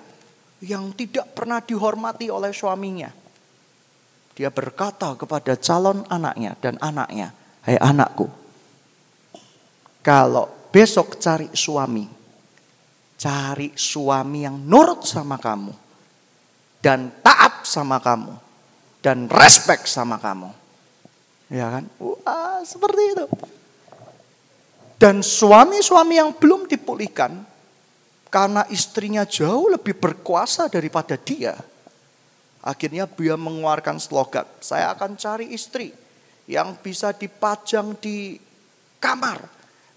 yang 0.61 0.93
tidak 0.93 1.33
pernah 1.33 1.57
dihormati 1.61 2.29
oleh 2.29 2.53
suaminya. 2.53 3.09
Dia 4.37 4.53
berkata 4.53 5.13
kepada 5.17 5.57
calon 5.57 6.05
anaknya 6.07 6.55
dan 6.61 6.77
anaknya, 6.79 7.33
"Hai 7.65 7.75
hey 7.75 7.79
anakku, 7.81 8.29
kalau 10.05 10.47
besok 10.71 11.19
cari 11.19 11.51
suami, 11.51 12.05
cari 13.17 13.73
suami 13.75 14.39
yang 14.45 14.57
nurut 14.65 15.03
sama 15.03 15.35
kamu 15.41 15.73
dan 16.79 17.11
taat 17.21 17.65
sama 17.67 17.99
kamu 17.99 18.33
dan 19.03 19.27
respect 19.27 19.89
sama 19.89 20.21
kamu." 20.21 20.49
Ya 21.51 21.67
kan? 21.67 21.83
Wah, 21.99 22.63
seperti 22.63 23.01
itu. 23.11 23.25
Dan 24.95 25.19
suami-suami 25.19 26.15
yang 26.15 26.31
belum 26.37 26.71
dipulihkan 26.71 27.50
karena 28.31 28.63
istrinya 28.71 29.27
jauh 29.27 29.67
lebih 29.67 29.99
berkuasa 29.99 30.71
daripada 30.71 31.19
dia, 31.19 31.59
Akhirnya 32.61 33.09
dia 33.09 33.33
mengeluarkan 33.33 33.97
slogan, 33.97 34.45
saya 34.61 34.93
akan 34.93 35.17
cari 35.17 35.49
istri 35.49 35.89
yang 36.45 36.77
bisa 36.77 37.09
dipajang 37.09 37.97
di 37.97 38.37
kamar, 39.01 39.41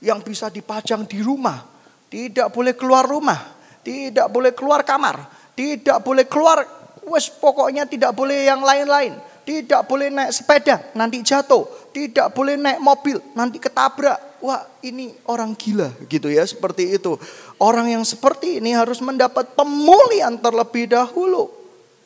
yang 0.00 0.24
bisa 0.24 0.48
dipajang 0.48 1.04
di 1.04 1.20
rumah. 1.20 1.60
Tidak 2.08 2.48
boleh 2.48 2.72
keluar 2.72 3.04
rumah, 3.04 3.36
tidak 3.84 4.32
boleh 4.32 4.56
keluar 4.56 4.80
kamar, 4.80 5.28
tidak 5.52 6.00
boleh 6.00 6.24
keluar, 6.24 6.64
wes 7.04 7.28
pokoknya 7.28 7.84
tidak 7.84 8.16
boleh 8.16 8.48
yang 8.48 8.64
lain-lain. 8.64 9.12
Tidak 9.44 9.84
boleh 9.84 10.08
naik 10.08 10.32
sepeda, 10.32 10.96
nanti 10.96 11.20
jatuh. 11.20 11.68
Tidak 11.92 12.32
boleh 12.32 12.56
naik 12.56 12.80
mobil, 12.80 13.20
nanti 13.36 13.60
ketabrak. 13.60 14.33
Wah 14.44 14.68
ini 14.84 15.16
orang 15.24 15.56
gila 15.56 15.88
gitu 16.04 16.28
ya 16.28 16.44
seperti 16.44 17.00
itu. 17.00 17.16
Orang 17.56 17.88
yang 17.88 18.04
seperti 18.04 18.60
ini 18.60 18.76
harus 18.76 19.00
mendapat 19.00 19.56
pemulihan 19.56 20.36
terlebih 20.36 20.92
dahulu. 20.92 21.48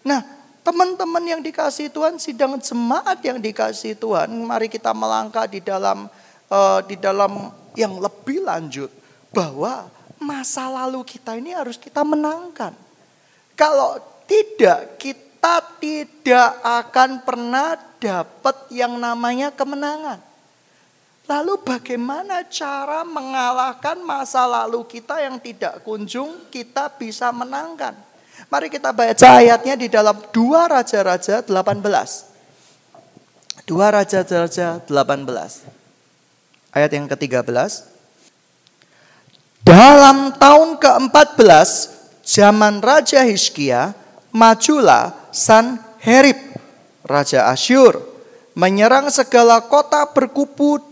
Nah 0.06 0.38
Teman-teman 0.68 1.24
yang 1.24 1.40
dikasih 1.40 1.88
Tuhan, 1.88 2.20
sidang 2.20 2.60
jemaat 2.60 3.24
yang 3.24 3.40
dikasih 3.40 3.96
Tuhan, 3.96 4.28
mari 4.44 4.68
kita 4.68 4.92
melangkah 4.92 5.48
di 5.48 5.64
dalam 5.64 6.12
uh, 6.52 6.80
di 6.84 6.92
dalam 7.00 7.48
yang 7.72 7.96
lebih 7.96 8.44
lanjut 8.44 8.92
bahwa 9.32 9.88
masa 10.20 10.68
lalu 10.68 11.00
kita 11.08 11.40
ini 11.40 11.56
harus 11.56 11.80
kita 11.80 12.04
menangkan. 12.04 12.76
Kalau 13.56 13.96
tidak, 14.28 15.00
kita 15.00 15.56
tidak 15.80 16.60
akan 16.60 17.24
pernah 17.24 17.80
dapat 17.96 18.68
yang 18.68 18.92
namanya 19.00 19.48
kemenangan. 19.48 20.20
Lalu 21.28 21.60
bagaimana 21.60 22.40
cara 22.48 23.04
mengalahkan 23.04 24.00
masa 24.00 24.48
lalu 24.48 24.80
kita 24.88 25.20
yang 25.20 25.36
tidak 25.36 25.84
kunjung 25.84 26.48
kita 26.48 26.88
bisa 26.96 27.28
menangkan? 27.36 27.92
Mari 28.48 28.72
kita 28.72 28.96
baca 28.96 29.36
ayatnya 29.36 29.76
di 29.76 29.92
dalam 29.92 30.16
dua 30.32 30.64
Raja-Raja 30.64 31.44
18. 31.44 33.68
Dua 33.68 33.92
Raja-Raja 33.92 34.80
18. 34.88 36.72
Ayat 36.72 36.90
yang 36.96 37.04
ke-13. 37.12 37.44
Dalam 39.60 40.32
tahun 40.40 40.80
ke-14 40.80 41.68
zaman 42.24 42.80
Raja 42.80 43.20
Hizkia, 43.28 43.92
majulah 44.32 45.12
San 45.28 45.76
Herib, 46.00 46.40
Raja 47.04 47.52
Asyur, 47.52 48.00
menyerang 48.56 49.12
segala 49.12 49.60
kota 49.60 50.08
berkupu 50.08 50.87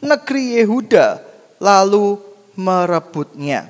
negeri 0.00 0.60
Yehuda, 0.60 1.20
lalu 1.60 2.18
merebutnya. 2.56 3.68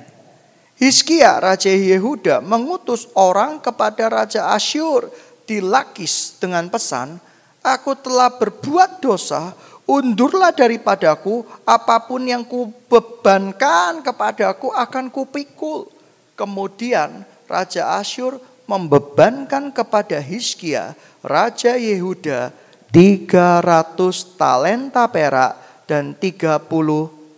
Hizkia 0.81 1.37
Raja 1.37 1.69
Yehuda 1.69 2.41
mengutus 2.41 3.05
orang 3.13 3.61
kepada 3.61 4.09
Raja 4.09 4.49
Asyur 4.57 5.13
di 5.45 5.61
Lakis 5.61 6.41
dengan 6.41 6.71
pesan, 6.73 7.21
Aku 7.61 7.93
telah 7.93 8.33
berbuat 8.41 8.97
dosa, 9.05 9.53
undurlah 9.85 10.49
daripadaku, 10.49 11.45
apa 11.61 12.01
pun 12.09 12.25
yang 12.25 12.41
kubebankan 12.41 14.01
kepadaku 14.01 14.73
akan 14.73 15.13
kupikul. 15.13 15.85
Kemudian 16.33 17.21
Raja 17.45 18.01
Asyur 18.01 18.41
membebankan 18.65 19.69
kepada 19.69 20.17
Hizkia, 20.17 20.97
Raja 21.21 21.77
Yehuda, 21.77 22.49
300 22.89 24.41
talenta 24.41 25.05
perak 25.05 25.70
dan 25.91 26.15
30 26.15 26.71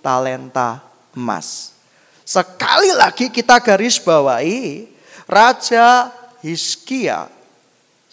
talenta 0.06 0.86
emas. 1.18 1.74
Sekali 2.22 2.94
lagi 2.94 3.34
kita 3.34 3.58
garis 3.58 3.98
bawahi 3.98 4.86
Raja 5.26 6.14
Hizkia 6.46 7.34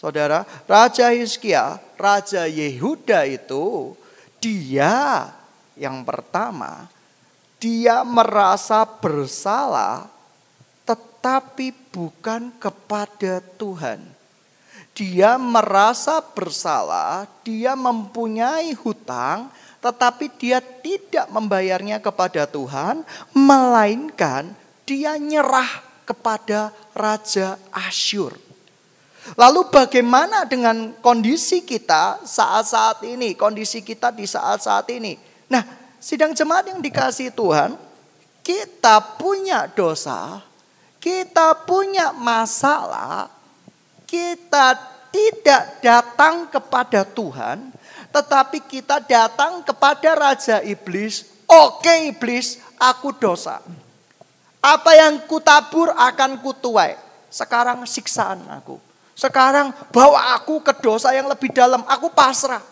Saudara, 0.00 0.48
Raja 0.64 1.12
Hizkia, 1.12 1.76
Raja 2.00 2.48
Yehuda 2.48 3.28
itu 3.28 3.92
dia 4.40 5.28
yang 5.76 6.00
pertama, 6.08 6.88
dia 7.60 8.00
merasa 8.00 8.88
bersalah 8.88 10.08
tetapi 10.88 11.92
bukan 11.92 12.48
kepada 12.56 13.44
Tuhan. 13.60 14.00
Dia 14.96 15.36
merasa 15.36 16.24
bersalah, 16.24 17.28
dia 17.44 17.76
mempunyai 17.76 18.72
hutang, 18.80 19.52
tetapi 19.80 20.28
dia 20.36 20.60
tidak 20.60 21.26
membayarnya 21.32 21.98
kepada 21.98 22.44
Tuhan, 22.44 23.00
melainkan 23.32 24.52
dia 24.84 25.16
nyerah 25.16 25.80
kepada 26.04 26.72
Raja 26.92 27.56
Asyur. 27.72 28.36
Lalu 29.36 29.68
bagaimana 29.68 30.48
dengan 30.48 30.96
kondisi 30.98 31.62
kita 31.64 32.24
saat-saat 32.24 33.04
ini, 33.04 33.36
kondisi 33.36 33.84
kita 33.84 34.10
di 34.10 34.24
saat-saat 34.24 34.88
ini? 34.90 35.14
Nah, 35.48 35.62
sidang 36.00 36.32
jemaat 36.32 36.72
yang 36.72 36.80
dikasih 36.80 37.30
Tuhan, 37.30 37.76
kita 38.40 39.20
punya 39.20 39.68
dosa, 39.70 40.40
kita 40.98 41.54
punya 41.68 42.10
masalah, 42.16 43.30
kita 44.08 44.74
tidak 45.14 45.78
datang 45.84 46.48
kepada 46.50 47.06
Tuhan, 47.06 47.70
tetapi 48.10 48.58
kita 48.66 48.98
datang 49.02 49.62
kepada 49.62 50.14
Raja 50.14 50.58
Iblis. 50.62 51.26
Oke 51.50 52.06
iblis, 52.06 52.62
aku 52.78 53.10
dosa. 53.10 53.58
Apa 54.62 54.94
yang 54.94 55.26
kutabur 55.26 55.90
akan 55.90 56.38
kutuai. 56.38 56.94
Sekarang 57.26 57.82
siksaan 57.86 58.46
aku. 58.50 58.78
Sekarang 59.18 59.74
bawa 59.90 60.38
aku 60.38 60.62
ke 60.62 60.70
dosa 60.78 61.10
yang 61.10 61.26
lebih 61.26 61.50
dalam. 61.50 61.82
Aku 61.90 62.10
pasrah. 62.14 62.62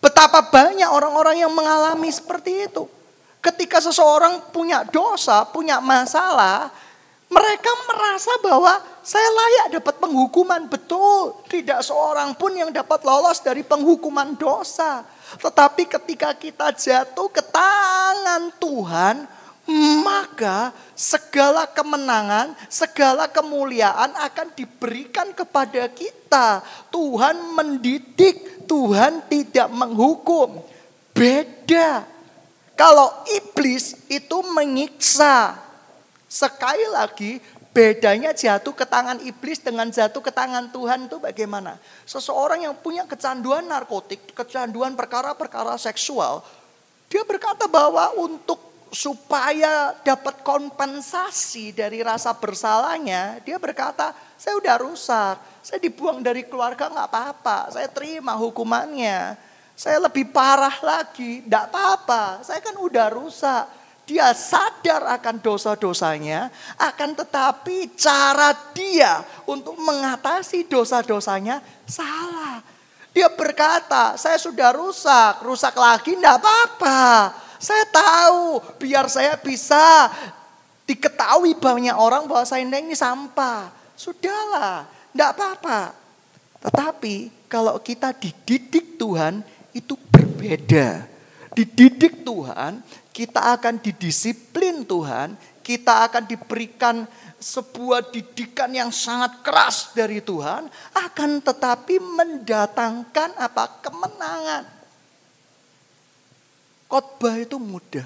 Betapa 0.00 0.44
banyak 0.44 0.88
orang-orang 0.92 1.40
yang 1.40 1.52
mengalami 1.52 2.12
seperti 2.12 2.68
itu. 2.68 2.84
Ketika 3.40 3.80
seseorang 3.80 4.50
punya 4.52 4.82
dosa, 4.84 5.46
punya 5.48 5.80
masalah, 5.80 6.68
mereka 7.26 7.70
merasa 7.90 8.32
bahwa 8.38 8.78
saya 9.02 9.26
layak 9.26 9.82
dapat 9.82 9.98
penghukuman. 9.98 10.70
Betul, 10.70 11.42
tidak 11.50 11.82
seorang 11.82 12.38
pun 12.38 12.54
yang 12.54 12.70
dapat 12.70 13.02
lolos 13.02 13.42
dari 13.42 13.66
penghukuman 13.66 14.38
dosa. 14.38 15.02
Tetapi 15.42 15.90
ketika 15.90 16.30
kita 16.38 16.70
jatuh 16.70 17.26
ke 17.26 17.42
tangan 17.42 18.54
Tuhan, 18.62 19.26
maka 20.06 20.70
segala 20.94 21.66
kemenangan, 21.66 22.54
segala 22.70 23.26
kemuliaan 23.26 24.14
akan 24.14 24.54
diberikan 24.54 25.34
kepada 25.34 25.90
kita. 25.90 26.62
Tuhan 26.94 27.58
mendidik, 27.58 28.70
Tuhan 28.70 29.26
tidak 29.26 29.66
menghukum. 29.74 30.62
Beda. 31.10 32.06
Kalau 32.78 33.10
iblis 33.34 34.06
itu 34.06 34.38
menyiksa. 34.46 35.65
Sekali 36.36 36.84
lagi, 36.92 37.40
bedanya 37.72 38.36
jatuh 38.36 38.76
ke 38.76 38.84
tangan 38.84 39.16
iblis 39.24 39.56
dengan 39.56 39.88
jatuh 39.88 40.20
ke 40.20 40.28
tangan 40.28 40.68
Tuhan 40.68 41.08
itu 41.08 41.16
bagaimana? 41.16 41.80
Seseorang 42.04 42.60
yang 42.60 42.76
punya 42.76 43.08
kecanduan 43.08 43.64
narkotik, 43.64 44.36
kecanduan 44.36 44.92
perkara-perkara 44.92 45.80
seksual, 45.80 46.44
dia 47.08 47.24
berkata 47.24 47.64
bahwa 47.64 48.12
untuk 48.20 48.60
supaya 48.92 49.96
dapat 50.04 50.44
kompensasi 50.44 51.72
dari 51.72 52.04
rasa 52.04 52.36
bersalahnya, 52.36 53.40
dia 53.40 53.56
berkata, 53.56 54.12
saya 54.36 54.60
udah 54.60 54.76
rusak, 54.84 55.40
saya 55.64 55.80
dibuang 55.80 56.20
dari 56.20 56.44
keluarga 56.44 56.92
nggak 56.92 57.08
apa-apa, 57.08 57.72
saya 57.72 57.88
terima 57.88 58.36
hukumannya, 58.36 59.40
saya 59.72 60.04
lebih 60.04 60.28
parah 60.28 60.84
lagi, 60.84 61.40
nggak 61.48 61.64
apa-apa, 61.72 62.44
saya 62.44 62.60
kan 62.60 62.76
udah 62.76 63.08
rusak. 63.08 63.85
Dia 64.06 64.30
sadar 64.30 65.02
akan 65.18 65.42
dosa-dosanya, 65.42 66.46
akan 66.78 67.18
tetapi 67.18 67.98
cara 67.98 68.54
dia 68.70 69.26
untuk 69.50 69.74
mengatasi 69.82 70.70
dosa-dosanya 70.70 71.58
salah. 71.90 72.62
Dia 73.10 73.26
berkata, 73.34 74.14
saya 74.14 74.38
sudah 74.38 74.70
rusak, 74.70 75.42
rusak 75.42 75.74
lagi 75.74 76.14
enggak 76.14 76.38
apa-apa. 76.38 77.34
Saya 77.58 77.82
tahu 77.90 78.62
biar 78.78 79.10
saya 79.10 79.34
bisa 79.42 80.06
diketahui 80.86 81.58
banyak 81.58 81.96
orang 81.98 82.30
bahwa 82.30 82.46
saya 82.46 82.62
ini 82.62 82.94
sampah. 82.94 83.74
Sudahlah, 83.98 84.86
tidak 85.10 85.34
apa-apa. 85.34 85.80
Tetapi 86.62 87.48
kalau 87.50 87.80
kita 87.82 88.14
dididik 88.14 88.94
Tuhan 88.94 89.42
itu 89.74 89.98
berbeda. 90.12 91.08
Dididik 91.56 92.20
Tuhan, 92.20 92.84
kita 93.16 93.56
akan 93.56 93.80
didisiplin 93.80 94.84
Tuhan, 94.84 95.40
kita 95.64 96.04
akan 96.04 96.28
diberikan 96.28 97.08
sebuah 97.40 98.12
didikan 98.12 98.68
yang 98.68 98.92
sangat 98.92 99.40
keras 99.40 99.96
dari 99.96 100.20
Tuhan, 100.20 100.68
akan 100.92 101.30
tetapi 101.40 101.96
mendatangkan 101.96 103.40
apa? 103.40 103.80
kemenangan. 103.80 104.68
Khotbah 106.92 107.40
itu 107.40 107.56
mudah. 107.56 108.04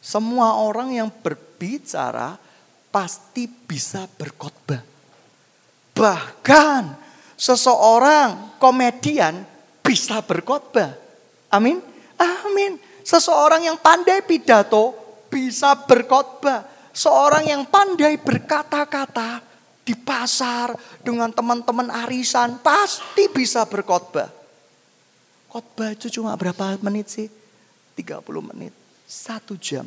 Semua 0.00 0.64
orang 0.64 0.96
yang 0.96 1.12
berbicara 1.12 2.40
pasti 2.88 3.44
bisa 3.44 4.08
berkhotbah. 4.16 4.80
Bahkan 5.92 6.82
seseorang 7.36 8.56
komedian 8.56 9.44
bisa 9.84 10.24
berkhotbah. 10.24 10.96
Amin. 11.52 11.84
Amin. 12.16 12.80
Seseorang 13.06 13.62
yang 13.62 13.78
pandai 13.78 14.18
pidato 14.26 14.90
bisa 15.30 15.78
berkhotbah. 15.78 16.66
Seorang 16.90 17.46
yang 17.46 17.62
pandai 17.70 18.18
berkata-kata 18.18 19.38
di 19.86 19.94
pasar 19.94 20.74
dengan 21.06 21.30
teman-teman 21.30 21.86
arisan 22.02 22.58
pasti 22.58 23.30
bisa 23.30 23.62
berkhotbah. 23.62 24.26
Khotbah 25.46 25.94
itu 25.94 26.10
cuma 26.18 26.34
berapa 26.34 26.74
menit 26.82 27.06
sih? 27.06 27.30
30 27.94 28.26
menit, 28.42 28.74
satu 29.06 29.54
jam. 29.54 29.86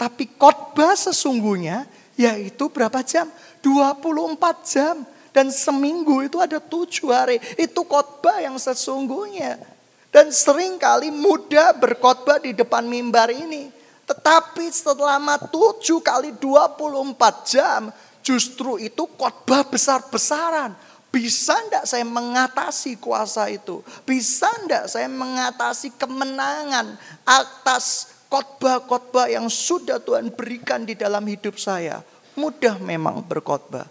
Tapi 0.00 0.32
khotbah 0.40 0.96
sesungguhnya 0.96 1.84
yaitu 2.16 2.72
berapa 2.72 3.04
jam? 3.04 3.28
24 3.60 4.64
jam. 4.64 5.04
Dan 5.36 5.52
seminggu 5.52 6.24
itu 6.24 6.40
ada 6.40 6.56
tujuh 6.56 7.12
hari. 7.12 7.36
Itu 7.60 7.84
khotbah 7.84 8.40
yang 8.40 8.56
sesungguhnya. 8.56 9.77
Dan 10.08 10.32
sering 10.32 10.80
kali 10.80 11.12
mudah 11.12 11.76
berkhotbah 11.76 12.40
di 12.40 12.56
depan 12.56 12.84
mimbar 12.88 13.28
ini. 13.28 13.68
Tetapi 14.08 14.72
selama 14.72 15.36
tujuh 15.52 16.00
kali 16.00 16.32
24 16.40 17.44
jam 17.44 17.92
justru 18.24 18.80
itu 18.80 19.04
khotbah 19.20 19.68
besar-besaran 19.68 20.72
bisa 21.08 21.56
enggak 21.56 21.88
saya 21.88 22.04
mengatasi 22.04 23.00
kuasa 23.00 23.48
itu? 23.48 23.80
Bisa 24.04 24.48
enggak 24.60 24.92
saya 24.92 25.08
mengatasi 25.08 25.96
kemenangan 25.96 27.00
atas 27.24 28.12
khotbah-khotbah 28.28 29.32
yang 29.32 29.48
sudah 29.48 29.96
Tuhan 30.04 30.28
berikan 30.28 30.84
di 30.84 30.92
dalam 30.92 31.24
hidup 31.24 31.56
saya? 31.56 32.04
Mudah 32.36 32.76
memang 32.76 33.24
berkhotbah. 33.24 33.88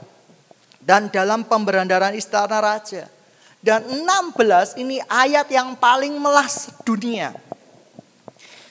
dan 0.81 1.13
dalam 1.13 1.45
pemberandaran 1.45 2.17
istana 2.17 2.65
raja. 2.65 3.13
Dan 3.61 3.85
16 3.85 4.81
ini 4.81 5.05
ayat 5.05 5.51
yang 5.53 5.77
paling 5.77 6.17
melas 6.17 6.73
dunia. 6.87 7.37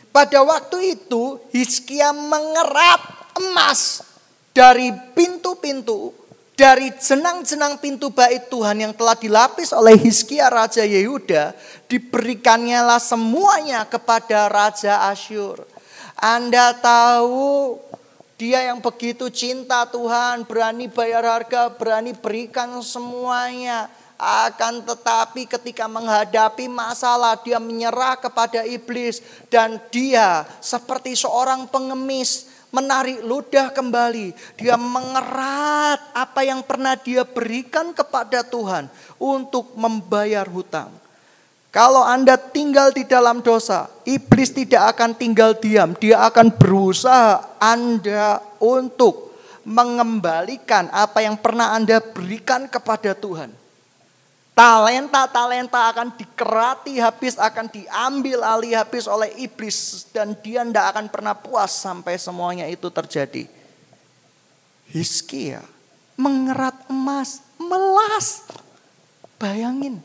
Pada 0.09 0.41
waktu 0.41 0.97
itu 0.97 1.37
Hizkia 1.51 2.09
mengerat 2.15 3.35
emas 3.37 4.01
dari 4.55 4.95
pintu-pintu, 5.11 6.15
dari 6.55 6.87
jenang-jenang 6.95 7.83
pintu 7.83 8.07
bait 8.15 8.47
Tuhan 8.47 8.79
yang 8.79 8.95
telah 8.95 9.19
dilapis 9.19 9.75
oleh 9.75 9.99
Hizkia 9.99 10.47
Raja 10.47 10.87
Yehuda, 10.87 11.51
diberikannya 11.91 12.79
lah 12.79 12.99
semuanya 12.99 13.83
kepada 13.83 14.47
Raja 14.47 15.11
Asyur. 15.11 15.67
Anda 16.15 16.71
tahu 16.79 17.75
Dia 18.35 18.67
yang 18.67 18.83
begitu 18.83 19.31
cinta 19.31 19.87
Tuhan, 19.87 20.43
berani 20.43 20.91
bayar 20.91 21.23
harga, 21.23 21.71
berani 21.71 22.11
berikan 22.11 22.83
semuanya. 22.83 23.87
Akan 24.19 24.83
tetapi 24.83 25.47
ketika 25.47 25.87
menghadapi 25.87 26.67
masalah 26.67 27.39
dia 27.39 27.63
menyerah 27.63 28.19
kepada 28.19 28.67
iblis. 28.67 29.23
Dan 29.47 29.79
dia 29.87 30.43
seperti 30.59 31.15
seorang 31.15 31.71
pengemis 31.71 32.51
menarik 32.75 33.23
ludah 33.23 33.71
kembali. 33.71 34.35
Dia 34.59 34.75
mengerat 34.75 36.11
apa 36.11 36.43
yang 36.43 36.59
pernah 36.59 36.99
dia 36.99 37.23
berikan 37.23 37.95
kepada 37.95 38.43
Tuhan 38.43 38.91
untuk 39.15 39.71
membayar 39.79 40.43
hutang. 40.43 40.91
Kalau 41.71 42.03
Anda 42.03 42.39
tinggal 42.39 42.95
di 42.95 43.03
dalam 43.03 43.43
dosa, 43.43 43.91
iblis 44.07 44.51
tidak 44.51 44.95
akan 44.95 45.11
tinggal 45.11 45.55
diam. 45.59 45.91
Dia 45.99 46.23
akan 46.27 46.55
berusaha 46.55 47.59
Anda 47.59 48.39
untuk 48.63 49.35
mengembalikan 49.67 50.87
apa 50.93 51.19
yang 51.25 51.35
pernah 51.35 51.75
Anda 51.75 51.99
berikan 51.99 52.71
kepada 52.71 53.11
Tuhan. 53.11 53.64
Talenta-talenta 54.55 55.91
akan 55.91 56.15
dikerati 56.15 56.95
habis, 57.03 57.35
akan 57.35 57.67
diambil 57.67 58.39
alih 58.39 58.79
habis 58.79 59.03
oleh 59.03 59.35
iblis. 59.43 60.07
Dan 60.15 60.31
dia 60.39 60.63
tidak 60.63 60.95
akan 60.95 61.05
pernah 61.11 61.35
puas 61.35 61.75
sampai 61.75 62.15
semuanya 62.15 62.63
itu 62.71 62.87
terjadi. 62.87 63.51
Hiskia 64.87 65.75
mengerat 66.15 66.87
emas, 66.87 67.43
melas. 67.59 68.47
Bayangin, 69.35 69.99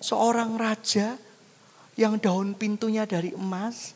seorang 0.00 0.56
raja 0.56 1.20
yang 2.00 2.16
daun 2.16 2.56
pintunya 2.56 3.04
dari 3.04 3.36
emas, 3.36 3.92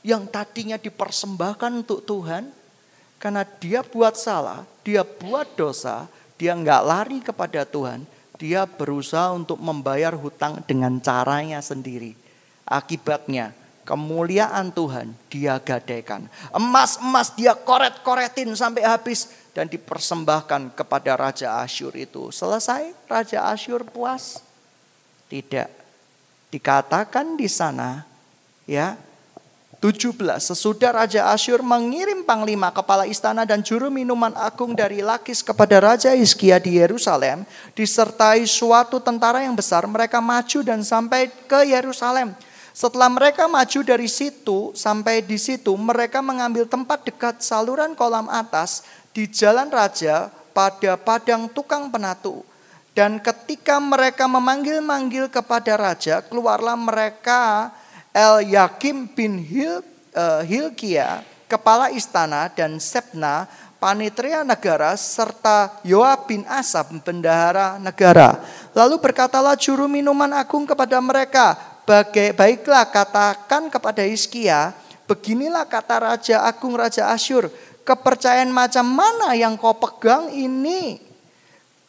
yang 0.00 0.24
tadinya 0.24 0.80
dipersembahkan 0.80 1.84
untuk 1.84 2.00
Tuhan, 2.08 2.48
karena 3.20 3.44
dia 3.44 3.84
buat 3.84 4.16
salah, 4.16 4.64
dia 4.80 5.04
buat 5.04 5.52
dosa, 5.52 6.08
dia 6.40 6.56
nggak 6.56 6.82
lari 6.84 7.18
kepada 7.20 7.68
Tuhan, 7.68 8.08
dia 8.36 8.68
berusaha 8.68 9.32
untuk 9.32 9.60
membayar 9.60 10.12
hutang 10.12 10.60
dengan 10.64 11.00
caranya 11.00 11.60
sendiri. 11.60 12.12
Akibatnya 12.68 13.56
kemuliaan 13.86 14.74
Tuhan 14.74 15.14
dia 15.30 15.56
gadaikan. 15.62 16.26
Emas-emas 16.52 17.32
dia 17.32 17.54
koret-koretin 17.54 18.50
sampai 18.52 18.82
habis 18.84 19.30
dan 19.56 19.70
dipersembahkan 19.70 20.74
kepada 20.76 21.16
Raja 21.16 21.62
Asyur 21.62 21.94
itu. 21.96 22.28
Selesai 22.34 22.92
Raja 23.08 23.48
Asyur 23.48 23.86
puas? 23.86 24.42
Tidak. 25.30 25.70
Dikatakan 26.50 27.38
di 27.38 27.48
sana 27.48 28.04
ya 28.68 28.98
17. 29.86 30.18
Sesudah 30.42 30.90
Raja 30.90 31.30
Asyur 31.30 31.62
mengirim 31.62 32.26
panglima 32.26 32.74
kepala 32.74 33.06
istana 33.06 33.46
dan 33.46 33.62
juru 33.62 33.86
minuman 33.86 34.34
agung 34.34 34.74
dari 34.74 34.98
Lakis 34.98 35.46
kepada 35.46 35.78
Raja 35.78 36.10
Hizkia 36.10 36.58
di 36.58 36.82
Yerusalem. 36.82 37.46
Disertai 37.70 38.42
suatu 38.50 38.98
tentara 38.98 39.46
yang 39.46 39.54
besar 39.54 39.86
mereka 39.86 40.18
maju 40.18 40.58
dan 40.66 40.82
sampai 40.82 41.30
ke 41.30 41.70
Yerusalem. 41.70 42.34
Setelah 42.74 43.06
mereka 43.06 43.46
maju 43.46 43.80
dari 43.86 44.10
situ 44.10 44.74
sampai 44.74 45.22
di 45.22 45.38
situ 45.38 45.70
mereka 45.78 46.18
mengambil 46.18 46.66
tempat 46.66 47.06
dekat 47.06 47.38
saluran 47.46 47.94
kolam 47.94 48.26
atas 48.26 48.82
di 49.14 49.30
jalan 49.30 49.70
raja 49.70 50.34
pada 50.50 50.98
padang 50.98 51.46
tukang 51.46 51.94
penatu. 51.94 52.42
Dan 52.90 53.22
ketika 53.22 53.78
mereka 53.78 54.26
memanggil-manggil 54.26 55.30
kepada 55.30 55.78
raja, 55.78 56.24
keluarlah 56.24 56.74
mereka 56.74 57.70
El 58.16 58.48
Yakim 58.48 59.04
bin 59.12 59.36
Hil, 59.36 59.84
uh, 60.16 60.40
Hilkia, 60.40 61.20
kepala 61.44 61.92
istana, 61.92 62.48
dan 62.48 62.80
Sepna, 62.80 63.44
panitria 63.76 64.40
negara, 64.40 64.96
serta 64.96 65.84
Yoab 65.84 66.24
bin 66.24 66.40
Asab, 66.48 66.96
bendahara 67.04 67.76
negara. 67.76 68.40
Lalu 68.72 68.96
berkatalah 69.04 69.52
juru 69.60 69.84
minuman 69.84 70.32
agung 70.32 70.64
kepada 70.64 70.96
mereka, 70.96 71.60
Bagai, 71.86 72.34
baiklah 72.34 72.82
katakan 72.90 73.70
kepada 73.70 74.02
Hizkia, 74.02 74.74
beginilah 75.06 75.68
kata 75.70 76.02
Raja 76.02 76.42
Agung 76.42 76.74
Raja 76.74 77.14
Asyur, 77.14 77.46
kepercayaan 77.86 78.50
macam 78.50 78.82
mana 78.90 79.38
yang 79.38 79.54
kau 79.54 79.70
pegang 79.78 80.34
ini? 80.34 80.98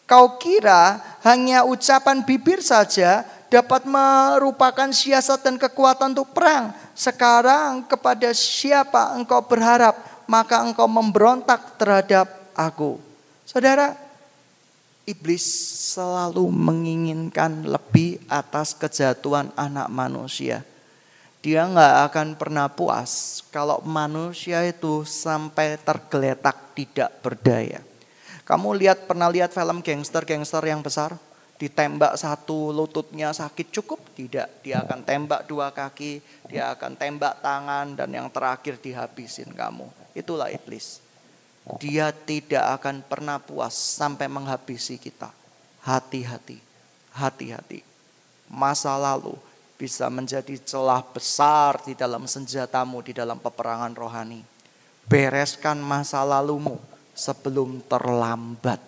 Kau 0.06 0.38
kira 0.38 1.02
hanya 1.26 1.66
ucapan 1.66 2.22
bibir 2.22 2.62
saja 2.62 3.26
dapat 3.48 3.88
merupakan 3.88 4.90
siasat 4.92 5.44
dan 5.44 5.56
kekuatan 5.56 6.12
untuk 6.16 6.36
perang. 6.36 6.76
Sekarang 6.92 7.84
kepada 7.88 8.32
siapa 8.36 9.16
engkau 9.16 9.40
berharap, 9.44 9.96
maka 10.28 10.64
engkau 10.64 10.88
memberontak 10.88 11.80
terhadap 11.80 12.28
aku. 12.52 13.00
Saudara, 13.48 13.96
iblis 15.08 15.48
selalu 15.96 16.52
menginginkan 16.52 17.64
lebih 17.64 18.20
atas 18.28 18.76
kejatuhan 18.76 19.56
anak 19.56 19.88
manusia. 19.88 20.68
Dia 21.40 21.64
nggak 21.64 22.12
akan 22.12 22.28
pernah 22.36 22.68
puas 22.68 23.40
kalau 23.56 23.80
manusia 23.88 24.68
itu 24.68 25.08
sampai 25.08 25.80
tergeletak 25.80 26.76
tidak 26.76 27.24
berdaya. 27.24 27.80
Kamu 28.44 28.76
lihat 28.76 29.08
pernah 29.08 29.32
lihat 29.32 29.56
film 29.56 29.80
gangster-gangster 29.80 30.64
yang 30.68 30.84
besar? 30.84 31.16
Ditembak 31.58 32.14
satu 32.22 32.70
lututnya 32.70 33.34
sakit 33.34 33.74
cukup? 33.74 33.98
Tidak. 34.14 34.62
Dia 34.62 34.86
akan 34.86 35.02
tembak 35.02 35.50
dua 35.50 35.74
kaki, 35.74 36.22
dia 36.46 36.70
akan 36.70 36.94
tembak 36.94 37.42
tangan 37.42 37.98
dan 37.98 38.14
yang 38.14 38.30
terakhir 38.30 38.78
dihabisin 38.78 39.50
kamu. 39.58 39.90
Itulah 40.14 40.54
iblis. 40.54 41.02
Dia 41.82 42.14
tidak 42.14 42.80
akan 42.80 43.02
pernah 43.02 43.42
puas 43.42 43.74
sampai 43.74 44.30
menghabisi 44.30 45.02
kita. 45.02 45.34
Hati-hati, 45.82 46.62
hati-hati. 47.18 47.82
Masa 48.48 48.94
lalu 48.96 49.34
bisa 49.82 50.08
menjadi 50.14 50.62
celah 50.62 51.02
besar 51.02 51.82
di 51.84 51.98
dalam 51.98 52.30
senjatamu, 52.30 53.02
di 53.02 53.18
dalam 53.18 53.42
peperangan 53.42 53.98
rohani. 53.98 54.46
Bereskan 55.10 55.82
masa 55.82 56.22
lalumu 56.22 56.78
sebelum 57.18 57.82
terlambat. 57.90 58.80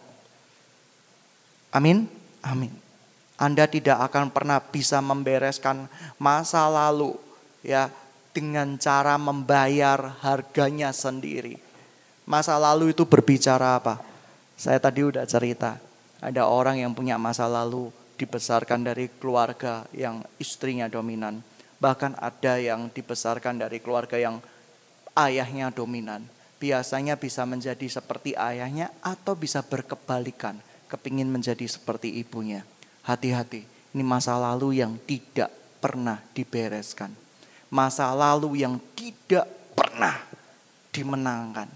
Amin. 1.73 2.18
Amin. 2.43 2.71
Anda 3.39 3.67
tidak 3.71 4.12
akan 4.12 4.36
pernah 4.36 4.60
bisa 4.60 4.99
membereskan 4.99 5.88
masa 6.19 6.67
lalu 6.67 7.15
ya 7.63 7.88
dengan 8.36 8.75
cara 8.75 9.15
membayar 9.15 10.19
harganya 10.19 10.91
sendiri. 10.91 11.56
Masa 12.28 12.60
lalu 12.60 12.91
itu 12.91 13.08
berbicara 13.08 13.80
apa? 13.80 13.97
Saya 14.60 14.78
tadi 14.78 15.08
udah 15.08 15.23
cerita, 15.23 15.80
ada 16.19 16.43
orang 16.52 16.84
yang 16.84 16.91
punya 16.91 17.15
masa 17.15 17.47
lalu 17.47 17.89
dibesarkan 18.19 18.84
dari 18.84 19.08
keluarga 19.08 19.88
yang 19.95 20.19
istrinya 20.36 20.91
dominan. 20.91 21.39
Bahkan 21.80 22.19
ada 22.19 22.60
yang 22.60 22.91
dibesarkan 22.91 23.56
dari 23.56 23.80
keluarga 23.80 24.19
yang 24.19 24.43
ayahnya 25.15 25.71
dominan 25.71 26.28
biasanya 26.60 27.15
bisa 27.15 27.47
menjadi 27.47 27.88
seperti 27.88 28.36
ayahnya 28.36 28.91
atau 28.99 29.34
bisa 29.34 29.63
berkebalikan, 29.63 30.60
kepingin 30.89 31.30
menjadi 31.30 31.63
seperti 31.69 32.10
ibunya. 32.17 32.65
Hati-hati, 33.06 33.63
ini 33.93 34.04
masa 34.04 34.36
lalu 34.41 34.82
yang 34.82 34.97
tidak 35.06 35.54
pernah 35.78 36.17
dibereskan. 36.34 37.13
Masa 37.69 38.10
lalu 38.17 38.65
yang 38.65 38.82
tidak 38.97 39.45
pernah 39.78 40.17
dimenangkan. 40.89 41.69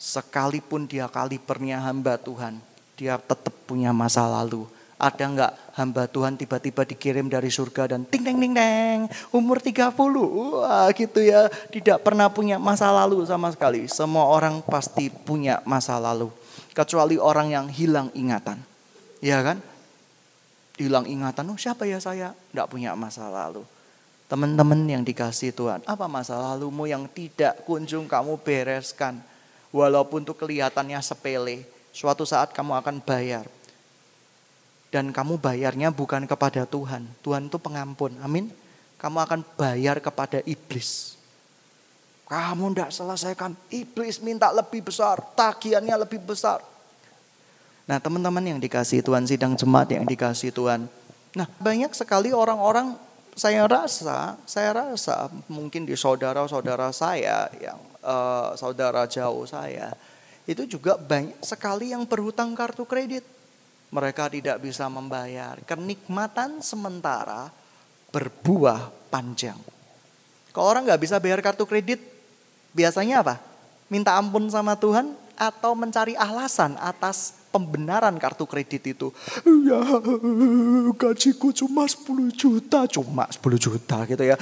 Sekalipun 0.00 0.88
dia 0.88 1.06
kali 1.06 1.38
kalibernya 1.38 1.78
hamba 1.84 2.16
Tuhan, 2.18 2.58
dia 2.96 3.20
tetap 3.20 3.54
punya 3.68 3.94
masa 3.94 4.26
lalu 4.26 4.66
ada 5.02 5.24
nggak 5.26 5.52
hamba 5.74 6.06
Tuhan 6.06 6.38
tiba-tiba 6.38 6.86
dikirim 6.86 7.26
dari 7.26 7.50
surga 7.50 7.98
dan 7.98 8.06
ting 8.06 8.22
ting 8.22 8.38
ting 8.38 8.54
ting 8.54 9.10
umur 9.34 9.58
30 9.58 9.90
wah 9.98 10.86
gitu 10.94 11.18
ya 11.18 11.50
tidak 11.74 12.06
pernah 12.06 12.30
punya 12.30 12.62
masa 12.62 12.86
lalu 12.94 13.26
sama 13.26 13.50
sekali 13.50 13.90
semua 13.90 14.30
orang 14.30 14.62
pasti 14.62 15.10
punya 15.10 15.58
masa 15.66 15.98
lalu 15.98 16.30
kecuali 16.72 17.16
orang 17.20 17.48
yang 17.52 17.66
hilang 17.68 18.08
ingatan 18.16 18.60
ya 19.20 19.40
kan 19.44 19.60
hilang 20.80 21.06
ingatan 21.06 21.48
oh 21.52 21.58
siapa 21.60 21.84
ya 21.84 22.00
saya 22.00 22.32
nggak 22.52 22.68
punya 22.68 22.96
masa 22.96 23.28
lalu 23.28 23.62
teman-teman 24.26 24.80
yang 24.88 25.04
dikasih 25.04 25.52
Tuhan 25.52 25.84
apa 25.84 26.08
masa 26.08 26.40
lalumu 26.40 26.88
yang 26.88 27.04
tidak 27.12 27.60
kunjung 27.68 28.08
kamu 28.08 28.40
bereskan 28.40 29.20
walaupun 29.68 30.24
tuh 30.24 30.34
kelihatannya 30.34 30.98
sepele 31.04 31.68
suatu 31.92 32.24
saat 32.24 32.56
kamu 32.56 32.72
akan 32.80 32.96
bayar 33.04 33.44
dan 34.92 35.08
kamu 35.08 35.40
bayarnya 35.40 35.88
bukan 35.88 36.28
kepada 36.28 36.68
Tuhan. 36.68 37.08
Tuhan 37.24 37.48
itu 37.48 37.56
pengampun. 37.56 38.12
Amin. 38.20 38.52
Kamu 39.00 39.24
akan 39.24 39.40
bayar 39.56 40.04
kepada 40.04 40.44
iblis. 40.44 41.16
Kamu 42.32 42.72
tidak 42.72 42.96
selesaikan. 42.96 43.52
Iblis 43.68 44.24
minta 44.24 44.48
lebih 44.48 44.80
besar. 44.80 45.20
Tagihannya 45.36 46.00
lebih 46.00 46.16
besar. 46.16 46.64
Nah 47.84 48.00
teman-teman 48.00 48.40
yang 48.40 48.56
dikasih 48.56 49.04
Tuhan. 49.04 49.28
Sidang 49.28 49.52
jemaat 49.52 49.92
yang 49.92 50.08
dikasih 50.08 50.48
Tuhan. 50.48 50.88
Nah 51.36 51.46
banyak 51.60 51.92
sekali 51.92 52.32
orang-orang 52.32 52.96
saya 53.36 53.68
rasa, 53.68 54.40
saya 54.48 54.72
rasa 54.72 55.28
mungkin 55.44 55.84
di 55.84 55.92
saudara-saudara 55.92 56.88
saya 56.92 57.52
yang 57.60 57.80
uh, 58.00 58.56
saudara 58.56 59.04
jauh 59.08 59.44
saya, 59.44 59.92
itu 60.48 60.64
juga 60.64 60.96
banyak 60.96 61.36
sekali 61.44 61.92
yang 61.92 62.08
berhutang 62.08 62.56
kartu 62.56 62.88
kredit. 62.88 63.28
Mereka 63.92 64.32
tidak 64.32 64.56
bisa 64.64 64.88
membayar. 64.88 65.60
Kenikmatan 65.68 66.64
sementara 66.64 67.52
berbuah 68.08 68.88
panjang. 69.12 69.60
Kalau 70.52 70.68
orang 70.68 70.88
nggak 70.88 71.00
bisa 71.00 71.16
bayar 71.20 71.40
kartu 71.44 71.64
kredit, 71.64 72.11
biasanya 72.72 73.22
apa? 73.24 73.34
Minta 73.92 74.16
ampun 74.16 74.48
sama 74.48 74.76
Tuhan 74.76 75.12
atau 75.36 75.72
mencari 75.76 76.16
alasan 76.16 76.76
atas 76.80 77.42
pembenaran 77.52 78.16
kartu 78.16 78.48
kredit 78.48 78.96
itu. 78.96 79.12
Ya 79.68 79.80
gajiku 80.96 81.52
cuma 81.52 81.84
10 81.84 82.32
juta, 82.32 82.88
cuma 82.88 83.28
10 83.28 83.60
juta 83.60 83.96
gitu 84.08 84.24
ya. 84.24 84.40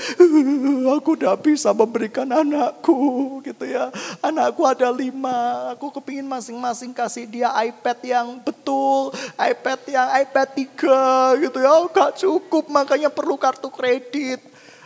Aku 0.95 1.19
udah 1.19 1.35
bisa 1.35 1.75
memberikan 1.75 2.31
anakku 2.31 3.43
gitu 3.43 3.66
ya. 3.66 3.90
Anakku 4.23 4.62
ada 4.62 4.95
lima, 4.95 5.75
aku 5.75 5.90
kepingin 5.99 6.31
masing-masing 6.31 6.95
kasih 6.95 7.27
dia 7.27 7.51
iPad 7.51 7.99
yang 8.07 8.38
betul, 8.38 9.11
iPad 9.35 9.81
yang 9.90 10.09
iPad 10.23 10.49
3 10.79 11.43
gitu 11.43 11.59
ya. 11.59 11.73
Gak 11.90 12.23
cukup 12.23 12.71
makanya 12.71 13.11
perlu 13.11 13.35
kartu 13.35 13.66
kredit. 13.75 14.38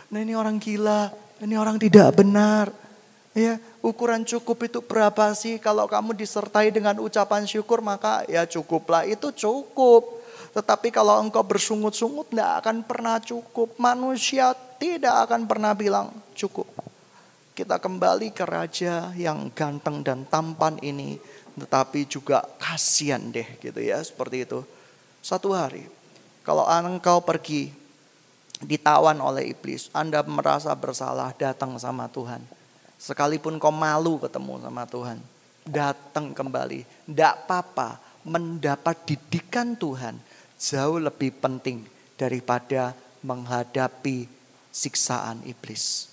Nah 0.09 0.25
ini 0.25 0.33
orang 0.33 0.57
gila, 0.57 1.13
ini 1.45 1.53
orang 1.53 1.77
tidak 1.77 2.17
benar. 2.17 2.84
Ya, 3.35 3.59
ukuran 3.83 4.23
cukup 4.23 4.63
itu 4.63 4.79
berapa 4.79 5.35
sih? 5.35 5.59
Kalau 5.59 5.91
kamu 5.91 6.15
disertai 6.15 6.71
dengan 6.71 6.95
ucapan 7.03 7.43
syukur 7.43 7.83
maka 7.83 8.23
ya 8.31 8.47
cukuplah. 8.47 9.03
Itu 9.03 9.35
cukup. 9.35 10.23
Tetapi 10.55 10.87
kalau 10.87 11.19
engkau 11.19 11.43
bersungut-sungut 11.43 12.31
tidak 12.31 12.63
akan 12.63 12.87
pernah 12.87 13.19
cukup. 13.19 13.75
Manusia 13.75 14.55
tidak 14.79 15.27
akan 15.27 15.51
pernah 15.51 15.75
bilang 15.75 16.15
cukup. 16.31 16.63
Kita 17.51 17.75
kembali 17.75 18.31
ke 18.31 18.47
raja 18.47 19.11
yang 19.19 19.51
ganteng 19.51 19.99
dan 19.99 20.23
tampan 20.31 20.79
ini. 20.79 21.19
Tetapi 21.59 22.07
juga 22.07 22.39
kasihan 22.55 23.19
deh 23.19 23.59
gitu 23.59 23.83
ya 23.83 23.99
seperti 23.99 24.47
itu. 24.47 24.63
Satu 25.19 25.51
hari 25.51 25.83
kalau 26.47 26.63
engkau 26.71 27.19
pergi 27.19 27.67
ditawan 28.63 29.19
oleh 29.19 29.51
iblis. 29.51 29.91
Anda 29.91 30.23
merasa 30.23 30.71
bersalah 30.71 31.35
datang 31.35 31.75
sama 31.75 32.07
Tuhan 32.07 32.64
Sekalipun 32.95 33.59
kau 33.59 33.75
malu 33.75 34.17
ketemu 34.17 34.63
sama 34.63 34.87
Tuhan, 34.87 35.19
datang 35.67 36.31
kembali. 36.31 36.87
Tidak 37.11 37.31
apa-apa, 37.45 37.99
mendapat 38.25 38.95
didikan 39.03 39.75
Tuhan 39.75 40.17
jauh 40.55 40.97
lebih 40.97 41.35
penting 41.37 41.83
daripada 42.15 42.95
menghadapi 43.21 44.25
siksaan 44.71 45.43
iblis. 45.43 46.09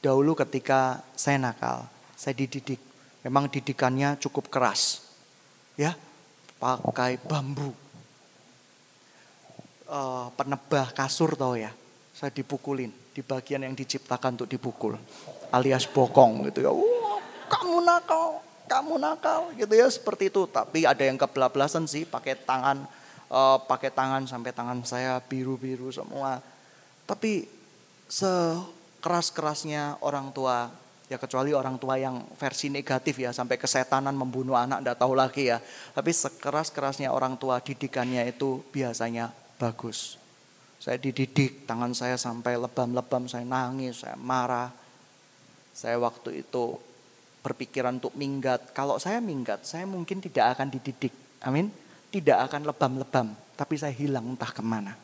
Dahulu 0.00 0.32
ketika 0.38 1.04
saya 1.18 1.36
nakal, 1.36 1.84
saya 2.16 2.32
dididik. 2.32 2.80
Memang 3.20 3.52
didikannya 3.52 4.16
cukup 4.16 4.48
keras. 4.48 5.04
Ya, 5.76 5.92
pakai 6.56 7.20
bambu. 7.20 7.76
Uh, 9.90 10.30
penebah 10.38 10.94
kasur 10.94 11.36
tau 11.36 11.58
ya. 11.58 11.74
Saya 12.16 12.32
dipukulin 12.32 12.88
di 13.12 13.20
bagian 13.20 13.66
yang 13.66 13.74
diciptakan 13.74 14.38
untuk 14.38 14.48
dipukul 14.48 14.94
alias 15.50 15.86
bokong 15.90 16.48
gitu 16.50 16.64
ya. 16.64 16.72
Wah, 16.72 17.18
kamu 17.50 17.82
nakal, 17.82 18.42
kamu 18.70 18.94
nakal 18.98 19.40
gitu 19.54 19.74
ya 19.74 19.86
seperti 19.90 20.30
itu. 20.30 20.46
Tapi 20.46 20.86
ada 20.86 21.02
yang 21.02 21.18
kebelablasan 21.18 21.84
sih 21.90 22.06
pakai 22.06 22.38
tangan 22.38 22.86
uh, 23.30 23.58
pakai 23.64 23.94
tangan 23.94 24.26
sampai 24.26 24.50
tangan 24.50 24.82
saya 24.82 25.22
biru-biru 25.22 25.88
semua. 25.94 26.42
Tapi 27.06 27.46
sekeras-kerasnya 28.10 30.02
orang 30.02 30.34
tua 30.34 30.70
ya 31.10 31.18
kecuali 31.18 31.50
orang 31.50 31.74
tua 31.74 31.98
yang 31.98 32.22
versi 32.38 32.70
negatif 32.70 33.18
ya 33.18 33.34
sampai 33.34 33.58
kesetanan 33.58 34.14
membunuh 34.14 34.54
anak 34.54 34.82
enggak 34.82 34.98
tahu 34.98 35.14
lagi 35.18 35.50
ya. 35.50 35.58
Tapi 35.94 36.10
sekeras-kerasnya 36.14 37.10
orang 37.10 37.38
tua 37.38 37.58
didikannya 37.62 38.26
itu 38.30 38.62
biasanya 38.70 39.34
bagus. 39.58 40.18
Saya 40.80 40.96
dididik, 40.96 41.68
tangan 41.68 41.92
saya 41.92 42.16
sampai 42.16 42.56
lebam-lebam, 42.56 43.28
saya 43.28 43.44
nangis, 43.44 44.00
saya 44.00 44.16
marah. 44.16 44.72
Saya 45.74 45.96
waktu 45.98 46.44
itu 46.44 46.76
berpikiran 47.40 47.96
untuk 47.96 48.14
minggat. 48.16 48.72
Kalau 48.76 49.00
saya 49.00 49.18
minggat, 49.18 49.64
saya 49.64 49.88
mungkin 49.88 50.20
tidak 50.20 50.58
akan 50.58 50.68
dididik. 50.68 51.14
Amin. 51.42 51.72
Tidak 52.10 52.36
akan 52.50 52.66
lebam-lebam, 52.66 53.32
tapi 53.54 53.78
saya 53.78 53.94
hilang 53.94 54.34
entah 54.34 54.50
ke 54.50 54.60
mana. 54.60 54.98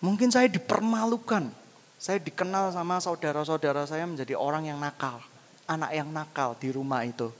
Mungkin 0.00 0.32
saya 0.32 0.48
dipermalukan. 0.48 1.52
Saya 2.02 2.18
dikenal 2.18 2.74
sama 2.74 2.98
saudara-saudara 2.98 3.86
saya 3.86 4.08
menjadi 4.08 4.34
orang 4.34 4.66
yang 4.66 4.80
nakal. 4.80 5.22
Anak 5.70 5.94
yang 5.94 6.10
nakal 6.10 6.58
di 6.58 6.74
rumah 6.74 7.06
itu. 7.06 7.30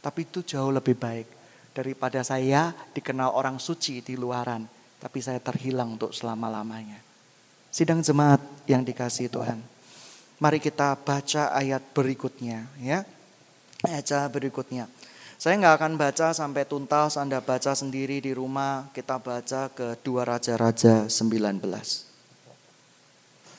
Tapi 0.00 0.24
itu 0.24 0.40
jauh 0.40 0.72
lebih 0.72 0.96
baik 0.96 1.28
daripada 1.76 2.24
saya 2.24 2.72
dikenal 2.96 3.36
orang 3.36 3.60
suci 3.60 4.00
di 4.00 4.16
luaran 4.16 4.64
tapi 5.00 5.18
saya 5.24 5.40
terhilang 5.40 5.96
untuk 5.96 6.12
selama-lamanya. 6.12 7.00
Sidang 7.72 8.04
jemaat 8.04 8.38
yang 8.68 8.84
dikasih 8.84 9.32
Tuhan. 9.32 9.58
Mari 10.40 10.56
kita 10.56 10.96
baca 10.96 11.52
ayat 11.52 11.84
berikutnya 11.92 12.64
ya. 12.80 13.04
Ayat 13.84 14.08
berikutnya. 14.32 14.88
Saya 15.36 15.56
nggak 15.60 15.76
akan 15.76 15.92
baca 16.00 16.32
sampai 16.32 16.64
tuntas, 16.64 17.20
Anda 17.20 17.44
baca 17.44 17.76
sendiri 17.76 18.24
di 18.24 18.32
rumah. 18.32 18.88
Kita 18.96 19.20
baca 19.20 19.68
ke 19.72 20.00
dua 20.00 20.24
Raja-Raja 20.24 21.08
19. 21.12 21.60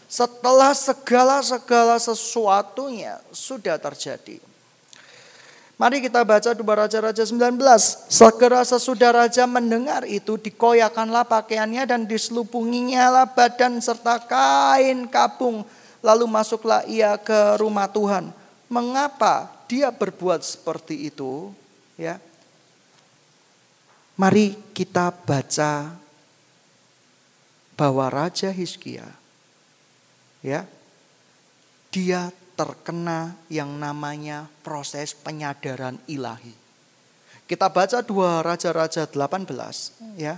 Setelah 0.06 0.74
segala-segala 0.74 2.02
sesuatunya 2.02 3.22
sudah 3.30 3.78
terjadi. 3.78 4.42
Mari 5.82 6.06
kita 6.06 6.22
baca 6.22 6.54
dua 6.54 6.86
Raja-Raja 6.86 7.26
19. 7.26 7.62
Segera 8.10 8.62
sesudah 8.62 9.26
Raja 9.26 9.50
mendengar 9.50 10.06
itu 10.06 10.38
dikoyakanlah 10.38 11.26
pakaiannya 11.26 11.86
dan 11.90 12.06
diselubunginya 12.06 13.10
lah 13.10 13.26
badan 13.26 13.82
serta 13.82 14.22
kain 14.26 15.10
kapung. 15.10 15.66
Lalu 16.02 16.26
masuklah 16.26 16.82
ia 16.90 17.18
ke 17.18 17.58
rumah 17.62 17.90
Tuhan. 17.90 18.34
Mengapa 18.68 19.50
dia 19.70 19.94
berbuat 19.94 20.42
seperti 20.42 21.10
itu? 21.10 21.54
Ya, 21.98 22.18
Mari 24.22 24.54
kita 24.78 25.10
baca 25.10 25.98
bahwa 27.74 28.06
Raja 28.06 28.54
Hizkia 28.54 29.10
ya 30.46 30.70
dia 31.90 32.30
terkena 32.54 33.34
yang 33.50 33.82
namanya 33.82 34.46
proses 34.62 35.18
penyadaran 35.18 35.98
ilahi. 36.06 36.54
Kita 37.50 37.74
baca 37.74 38.06
dua 38.06 38.46
Raja-Raja 38.46 39.10
18 39.10 39.50
ya. 40.22 40.38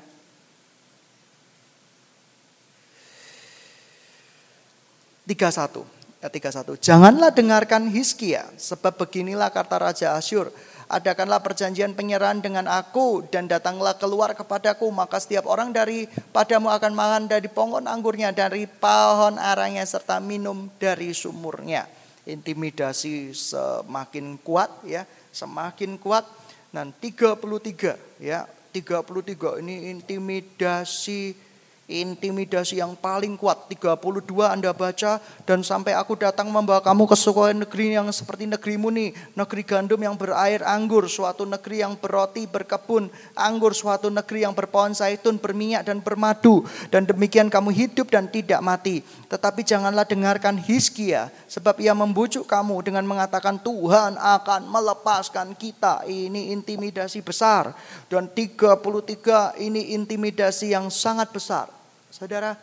Tiga 5.33 5.49
satu, 5.49 5.81
ya 6.21 6.29
tiga 6.29 6.53
satu. 6.53 6.77
Janganlah 6.77 7.33
dengarkan 7.33 7.89
Hizkia, 7.89 8.45
sebab 8.53 9.01
beginilah 9.01 9.49
kata 9.49 9.81
Raja 9.81 10.13
Asyur 10.13 10.53
adakanlah 10.85 11.41
perjanjian 11.41 11.97
penyerahan 11.97 12.37
dengan 12.37 12.69
aku 12.69 13.25
dan 13.33 13.49
datanglah 13.49 13.97
keluar 13.97 14.37
kepadaku 14.37 14.93
maka 14.93 15.17
setiap 15.17 15.49
orang 15.49 15.73
dari 15.73 16.05
padamu 16.29 16.69
akan 16.69 16.93
makan 16.93 17.23
dari 17.25 17.49
pohon 17.49 17.89
anggurnya 17.89 18.29
dari 18.29 18.69
pohon 18.69 19.41
arangnya 19.41 19.81
serta 19.89 20.21
minum 20.21 20.69
dari 20.77 21.17
sumurnya 21.17 21.89
intimidasi 22.29 23.35
semakin 23.35 24.39
kuat 24.45 24.85
ya, 24.87 25.03
semakin 25.31 25.99
kuat. 25.99 26.25
Dan 26.73 26.89
33 26.97 28.21
ya, 28.21 28.49
33 28.73 29.61
ini 29.61 29.93
intimidasi 29.93 31.52
intimidasi 32.01 32.81
yang 32.81 32.97
paling 32.97 33.37
kuat 33.37 33.69
32 33.69 34.25
Anda 34.41 34.73
baca 34.73 35.21
dan 35.45 35.61
sampai 35.61 35.93
aku 35.93 36.17
datang 36.17 36.49
membawa 36.49 36.81
kamu 36.81 37.05
ke 37.05 37.15
sebuah 37.19 37.53
negeri 37.53 37.93
yang 37.93 38.09
seperti 38.09 38.49
negerimu 38.49 38.89
nih 38.89 39.13
negeri 39.37 39.61
gandum 39.61 40.01
yang 40.01 40.17
berair 40.17 40.65
anggur 40.65 41.05
suatu 41.05 41.45
negeri 41.45 41.85
yang 41.85 41.93
berroti 41.99 42.49
berkebun 42.49 43.13
anggur 43.37 43.75
suatu 43.75 44.07
negeri 44.07 44.47
yang 44.47 44.55
berpohon 44.55 44.95
zaitun 44.95 45.37
berminyak 45.37 45.83
dan 45.83 45.99
bermadu. 45.99 46.63
Dan 46.87 47.03
demikian 47.03 47.51
kamu 47.51 47.75
hidup 47.75 48.07
dan 48.07 48.31
tidak 48.31 48.63
mati. 48.63 49.03
Tetapi 49.27 49.61
janganlah 49.67 50.07
dengarkan 50.07 50.55
Hizkia 50.55 51.27
sebab 51.51 51.77
ia 51.83 51.91
membujuk 51.91 52.47
kamu 52.47 52.79
dengan 52.85 53.03
mengatakan 53.03 53.59
Tuhan 53.59 54.15
akan 54.15 54.71
melepaskan 54.71 55.57
kita. 55.59 56.07
Ini 56.07 56.55
intimidasi 56.55 57.19
besar. 57.19 57.75
Dan 58.07 58.31
33 58.31 59.59
ini 59.59 59.97
intimidasi 59.97 60.71
yang 60.71 60.87
sangat 60.87 61.29
besar 61.35 61.82
Saudara, 62.13 62.53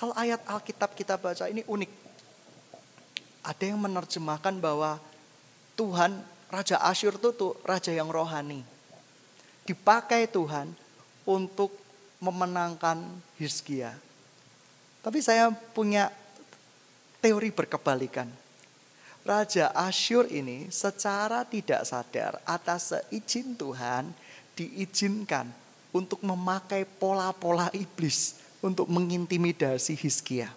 kalau 0.00 0.16
ayat 0.16 0.40
Alkitab 0.48 0.96
kita 0.96 1.20
baca 1.20 1.44
ini 1.44 1.60
unik. 1.68 1.92
Ada 3.44 3.68
yang 3.68 3.84
menerjemahkan 3.84 4.56
bahwa 4.56 4.96
Tuhan, 5.76 6.16
Raja 6.48 6.80
Asyur 6.80 7.20
itu 7.20 7.36
tuh 7.36 7.52
raja 7.68 7.92
yang 7.92 8.08
rohani. 8.08 8.64
Dipakai 9.68 10.24
Tuhan 10.24 10.72
untuk 11.28 11.76
memenangkan 12.16 13.04
Hizkia. 13.36 13.92
Tapi 15.04 15.20
saya 15.20 15.52
punya 15.52 16.08
teori 17.20 17.52
berkebalikan. 17.52 18.30
Raja 19.20 19.68
Asyur 19.76 20.32
ini 20.32 20.72
secara 20.72 21.44
tidak 21.44 21.84
sadar 21.84 22.40
atas 22.48 22.96
seizin 22.96 23.52
Tuhan 23.52 24.08
diizinkan 24.56 25.44
untuk 25.92 26.24
memakai 26.24 26.88
pola-pola 26.88 27.68
iblis 27.76 28.41
untuk 28.62 28.86
mengintimidasi 28.86 29.98
Hizkia. 29.98 30.48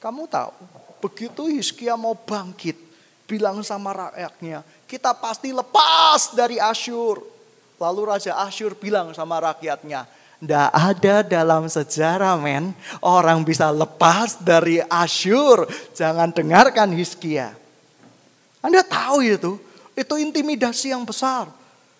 Kamu 0.00 0.26
tahu, 0.26 0.50
begitu 0.98 1.46
Hizkia 1.46 1.94
mau 1.94 2.16
bangkit, 2.16 2.74
bilang 3.28 3.62
sama 3.62 3.92
rakyatnya, 3.92 4.66
kita 4.88 5.14
pasti 5.14 5.54
lepas 5.54 6.34
dari 6.34 6.58
Asyur. 6.58 7.22
Lalu 7.78 8.00
Raja 8.10 8.40
Asyur 8.42 8.74
bilang 8.74 9.14
sama 9.14 9.38
rakyatnya, 9.38 10.08
tidak 10.42 10.68
ada 10.74 11.22
dalam 11.22 11.70
sejarah 11.70 12.34
men, 12.34 12.74
orang 12.98 13.46
bisa 13.46 13.70
lepas 13.70 14.42
dari 14.42 14.82
Asyur. 14.90 15.70
Jangan 15.94 16.34
dengarkan 16.34 16.90
Hizkia. 16.90 17.54
Anda 18.58 18.82
tahu 18.82 19.22
itu, 19.22 19.54
itu 19.94 20.14
intimidasi 20.18 20.90
yang 20.90 21.06
besar. 21.06 21.46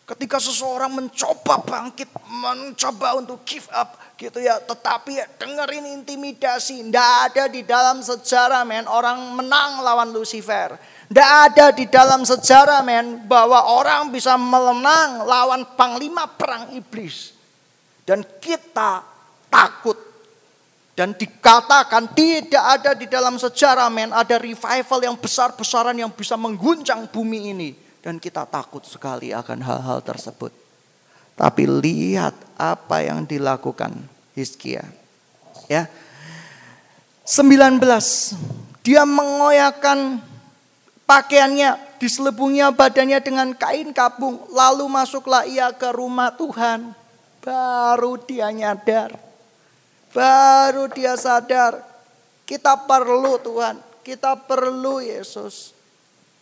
Ketika 0.02 0.42
seseorang 0.42 0.90
mencoba 0.90 1.62
bangkit, 1.62 2.10
mencoba 2.26 3.22
untuk 3.22 3.46
give 3.46 3.70
up 3.70 3.94
gitu 4.22 4.38
ya. 4.38 4.62
Tetapi 4.62 5.10
ya 5.18 5.26
dengerin 5.26 5.98
intimidasi. 5.98 6.86
Tidak 6.86 7.10
ada 7.26 7.50
di 7.50 7.66
dalam 7.66 7.98
sejarah 7.98 8.62
men 8.62 8.86
orang 8.86 9.34
menang 9.34 9.82
lawan 9.82 10.14
Lucifer. 10.14 10.78
Tidak 11.10 11.30
ada 11.50 11.74
di 11.74 11.90
dalam 11.90 12.22
sejarah 12.22 12.86
men 12.86 13.26
bahwa 13.26 13.66
orang 13.66 14.14
bisa 14.14 14.38
menang 14.38 15.26
lawan 15.26 15.66
panglima 15.74 16.30
perang 16.30 16.70
iblis. 16.78 17.34
Dan 18.06 18.22
kita 18.38 19.02
takut 19.50 19.98
dan 20.92 21.16
dikatakan 21.16 22.12
tidak 22.12 22.64
ada 22.78 22.92
di 22.92 23.08
dalam 23.08 23.40
sejarah 23.40 23.88
men 23.88 24.12
ada 24.12 24.36
revival 24.38 25.00
yang 25.02 25.16
besar-besaran 25.18 25.96
yang 25.98 26.12
bisa 26.14 26.38
mengguncang 26.38 27.10
bumi 27.10 27.40
ini. 27.50 27.70
Dan 28.02 28.18
kita 28.18 28.46
takut 28.46 28.82
sekali 28.82 29.30
akan 29.30 29.62
hal-hal 29.62 30.02
tersebut. 30.02 30.50
Tapi 31.32 31.64
lihat 31.64 32.34
apa 32.60 33.00
yang 33.00 33.24
dilakukan 33.24 34.11
Hizkia. 34.32 34.86
Ya. 35.68 35.88
19. 37.24 37.78
Dia 38.82 39.06
mengoyakkan 39.06 40.18
pakaiannya, 41.06 41.98
diselubungnya 42.02 42.74
badannya 42.74 43.22
dengan 43.22 43.54
kain 43.54 43.94
kapung. 43.94 44.42
Lalu 44.50 44.90
masuklah 44.90 45.46
ia 45.46 45.70
ke 45.70 45.92
rumah 45.94 46.34
Tuhan. 46.34 46.94
Baru 47.42 48.22
dia 48.22 48.50
nyadar 48.54 49.32
Baru 50.12 50.92
dia 50.92 51.16
sadar, 51.16 51.80
kita 52.44 52.84
perlu 52.84 53.40
Tuhan, 53.40 53.80
kita 54.04 54.36
perlu 54.36 55.00
Yesus. 55.00 55.72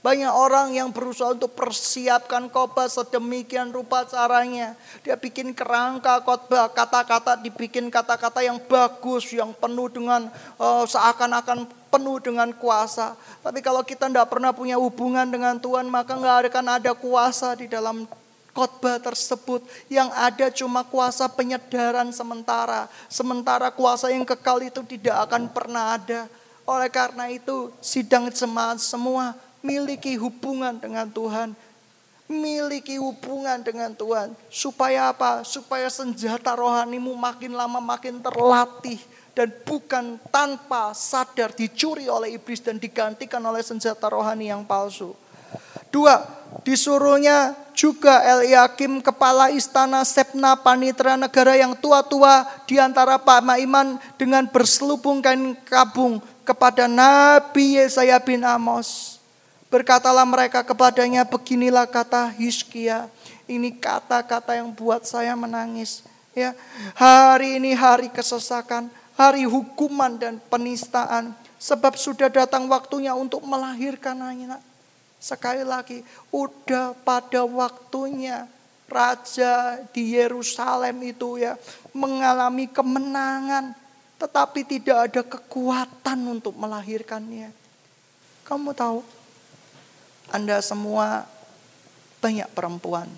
Banyak 0.00 0.32
orang 0.32 0.72
yang 0.72 0.88
berusaha 0.88 1.36
untuk 1.36 1.52
persiapkan 1.52 2.48
khotbah 2.48 2.88
sedemikian 2.88 3.68
rupa 3.68 4.08
caranya. 4.08 4.72
Dia 5.04 5.12
bikin 5.12 5.52
kerangka 5.52 6.24
khotbah, 6.24 6.72
kata-kata 6.72 7.36
dibikin 7.36 7.92
kata-kata 7.92 8.40
yang 8.40 8.56
bagus, 8.64 9.28
yang 9.28 9.52
penuh 9.52 9.92
dengan 9.92 10.32
uh, 10.56 10.88
seakan-akan 10.88 11.68
penuh 11.92 12.16
dengan 12.16 12.48
kuasa. 12.56 13.12
Tapi 13.44 13.60
kalau 13.60 13.84
kita 13.84 14.08
tidak 14.08 14.32
pernah 14.32 14.56
punya 14.56 14.80
hubungan 14.80 15.28
dengan 15.28 15.60
Tuhan, 15.60 15.84
maka 15.92 16.16
nggak 16.16 16.48
akan 16.48 16.66
ada 16.80 16.96
kuasa 16.96 17.52
di 17.60 17.68
dalam 17.68 18.08
khotbah 18.56 19.04
tersebut 19.04 19.68
yang 19.92 20.08
ada 20.16 20.48
cuma 20.48 20.80
kuasa 20.80 21.28
penyedaran 21.28 22.08
sementara. 22.08 22.88
Sementara 23.12 23.68
kuasa 23.68 24.08
yang 24.08 24.24
kekal 24.24 24.64
itu 24.64 24.80
tidak 24.80 25.28
akan 25.28 25.52
pernah 25.52 26.00
ada. 26.00 26.24
Oleh 26.64 26.88
karena 26.88 27.28
itu 27.28 27.68
sidang 27.84 28.32
jemaat 28.32 28.80
semua 28.80 29.36
miliki 29.60 30.16
hubungan 30.16 30.76
dengan 30.80 31.08
Tuhan. 31.08 31.56
Miliki 32.30 32.94
hubungan 33.02 33.58
dengan 33.60 33.90
Tuhan. 33.90 34.32
Supaya 34.48 35.10
apa? 35.10 35.42
Supaya 35.42 35.90
senjata 35.90 36.54
rohanimu 36.54 37.16
makin 37.18 37.58
lama 37.58 37.82
makin 37.82 38.22
terlatih. 38.22 38.98
Dan 39.34 39.50
bukan 39.62 40.18
tanpa 40.30 40.94
sadar 40.94 41.54
dicuri 41.54 42.10
oleh 42.10 42.34
iblis 42.34 42.62
dan 42.62 42.78
digantikan 42.78 43.42
oleh 43.42 43.62
senjata 43.62 44.10
rohani 44.10 44.50
yang 44.50 44.66
palsu. 44.66 45.14
Dua, 45.90 46.22
disuruhnya 46.62 47.54
juga 47.74 48.22
Eliakim 48.22 49.02
kepala 49.02 49.50
istana 49.50 50.06
Sepna 50.06 50.54
panitra 50.54 51.18
negara 51.18 51.58
yang 51.58 51.74
tua-tua 51.74 52.46
di 52.66 52.78
antara 52.78 53.18
Pak 53.18 53.42
Maiman 53.42 53.98
dengan 54.14 54.46
berselubung 54.46 55.18
kain 55.18 55.58
kabung 55.66 56.22
kepada 56.46 56.86
Nabi 56.86 57.78
Yesaya 57.78 58.22
bin 58.22 58.46
Amos. 58.46 59.19
Berkatalah 59.70 60.26
mereka 60.26 60.66
kepadanya, 60.66 61.22
beginilah 61.22 61.86
kata 61.86 62.34
Hizkia. 62.34 63.06
Ini 63.46 63.70
kata-kata 63.78 64.58
yang 64.58 64.74
buat 64.74 65.06
saya 65.06 65.38
menangis. 65.38 66.02
Ya, 66.34 66.58
hari 66.98 67.62
ini 67.62 67.74
hari 67.74 68.10
kesesakan, 68.10 68.90
hari 69.14 69.46
hukuman 69.46 70.18
dan 70.18 70.42
penistaan. 70.50 71.38
Sebab 71.62 71.94
sudah 71.94 72.26
datang 72.26 72.66
waktunya 72.66 73.14
untuk 73.14 73.46
melahirkan 73.46 74.18
anak 74.18 74.58
Sekali 75.20 75.60
lagi, 75.60 76.00
udah 76.32 76.96
pada 77.04 77.44
waktunya 77.44 78.48
raja 78.88 79.78
di 79.92 80.16
Yerusalem 80.16 80.96
itu 81.04 81.36
ya 81.36 81.60
mengalami 81.92 82.64
kemenangan, 82.64 83.76
tetapi 84.16 84.64
tidak 84.64 84.98
ada 85.12 85.22
kekuatan 85.22 86.18
untuk 86.24 86.56
melahirkannya. 86.56 87.52
Kamu 88.48 88.72
tahu, 88.72 89.04
Anda 90.30 90.62
semua 90.62 91.26
banyak 92.22 92.46
perempuan. 92.54 93.10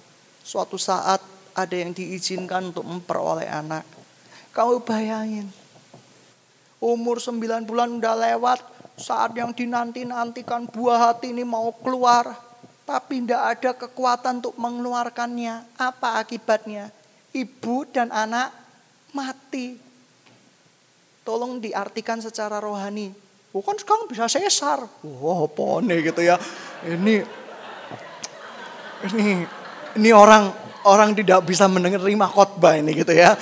Suatu 0.42 0.81
saat 0.81 1.20
ada 1.53 1.77
yang 1.77 1.92
diizinkan 1.92 2.72
untuk 2.72 2.88
memperoleh 2.88 3.46
anak. 3.46 3.85
Kamu 4.53 4.85
bayangin, 4.85 5.48
umur 6.81 7.20
9 7.20 7.68
bulan 7.68 8.01
udah 8.01 8.16
lewat, 8.16 8.61
saat 9.01 9.33
yang 9.33 9.53
dinanti-nantikan 9.57 10.68
buah 10.68 11.12
hati 11.12 11.33
ini 11.33 11.44
mau 11.44 11.72
keluar, 11.81 12.37
tapi 12.85 13.25
tidak 13.25 13.42
ada 13.57 13.70
kekuatan 13.72 14.44
untuk 14.44 14.57
mengeluarkannya. 14.61 15.64
Apa 15.81 16.20
akibatnya? 16.20 16.92
Ibu 17.33 17.88
dan 17.88 18.12
anak 18.12 18.53
mati. 19.16 19.81
Tolong 21.25 21.62
diartikan 21.62 22.20
secara 22.20 22.61
rohani. 22.61 23.14
Bukan 23.53 23.77
sekarang 23.77 24.09
bisa 24.09 24.25
sesar. 24.33 24.81
Wah, 25.05 25.45
nih 25.85 26.09
gitu 26.09 26.25
ya. 26.25 26.41
Ini 26.83 27.21
ini 29.12 29.45
ini 30.01 30.11
orang 30.11 30.49
orang 30.88 31.12
tidak 31.12 31.45
bisa 31.45 31.69
menerima 31.69 32.27
khotbah 32.33 32.81
ini 32.81 32.97
gitu 32.97 33.12
ya. 33.12 33.37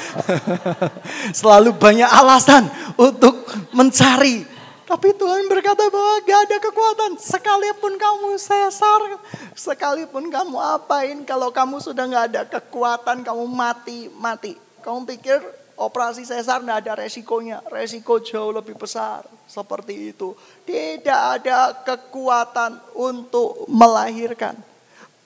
Selalu 1.39 1.79
banyak 1.79 2.11
alasan 2.11 2.67
untuk 2.99 3.47
mencari 3.71 4.51
tapi 4.91 5.15
Tuhan 5.15 5.47
berkata 5.47 5.87
bahwa 5.87 6.19
gak 6.27 6.41
ada 6.51 6.57
kekuatan. 6.67 7.11
Sekalipun 7.15 7.95
kamu 7.95 8.35
sesar, 8.35 9.23
sekalipun 9.55 10.27
kamu 10.35 10.59
apain, 10.59 11.23
kalau 11.23 11.55
kamu 11.55 11.79
sudah 11.79 12.11
gak 12.11 12.25
ada 12.35 12.43
kekuatan, 12.43 13.23
kamu 13.23 13.47
mati, 13.47 14.11
mati. 14.19 14.59
Kamu 14.83 15.07
pikir 15.07 15.39
operasi 15.81 16.29
sesar 16.29 16.61
gak 16.61 16.87
ada 16.87 16.93
resikonya. 17.01 17.65
Resiko 17.73 18.21
jauh 18.21 18.53
lebih 18.53 18.77
besar. 18.77 19.25
Seperti 19.49 20.13
itu. 20.13 20.37
Tidak 20.69 21.21
ada 21.41 21.73
kekuatan 21.81 22.77
untuk 22.95 23.65
melahirkan. 23.67 24.55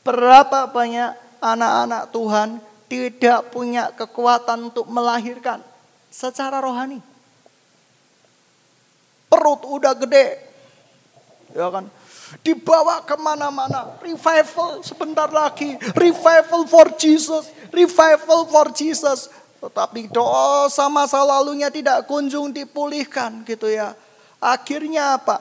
Berapa 0.07 0.71
banyak 0.71 1.43
anak-anak 1.43 2.15
Tuhan 2.15 2.49
tidak 2.87 3.51
punya 3.51 3.91
kekuatan 3.93 4.71
untuk 4.71 4.87
melahirkan 4.87 5.59
secara 6.09 6.63
rohani 6.63 7.03
perut 9.35 9.67
udah 9.67 9.99
gede. 9.99 10.39
Ya 11.51 11.67
kan? 11.75 11.91
Dibawa 12.47 13.03
ke 13.03 13.19
mana-mana. 13.19 13.99
Revival 13.99 14.87
sebentar 14.87 15.27
lagi. 15.35 15.75
Revival 15.99 16.71
for 16.71 16.87
Jesus. 16.95 17.51
Revival 17.75 18.47
for 18.47 18.71
Jesus. 18.71 19.27
Tetapi 19.65 20.13
dosa 20.13 20.93
masa 20.93 21.25
lalunya 21.25 21.73
tidak 21.73 22.05
kunjung 22.05 22.53
dipulihkan 22.53 23.41
gitu 23.49 23.73
ya. 23.73 23.97
Akhirnya 24.37 25.17
apa? 25.17 25.41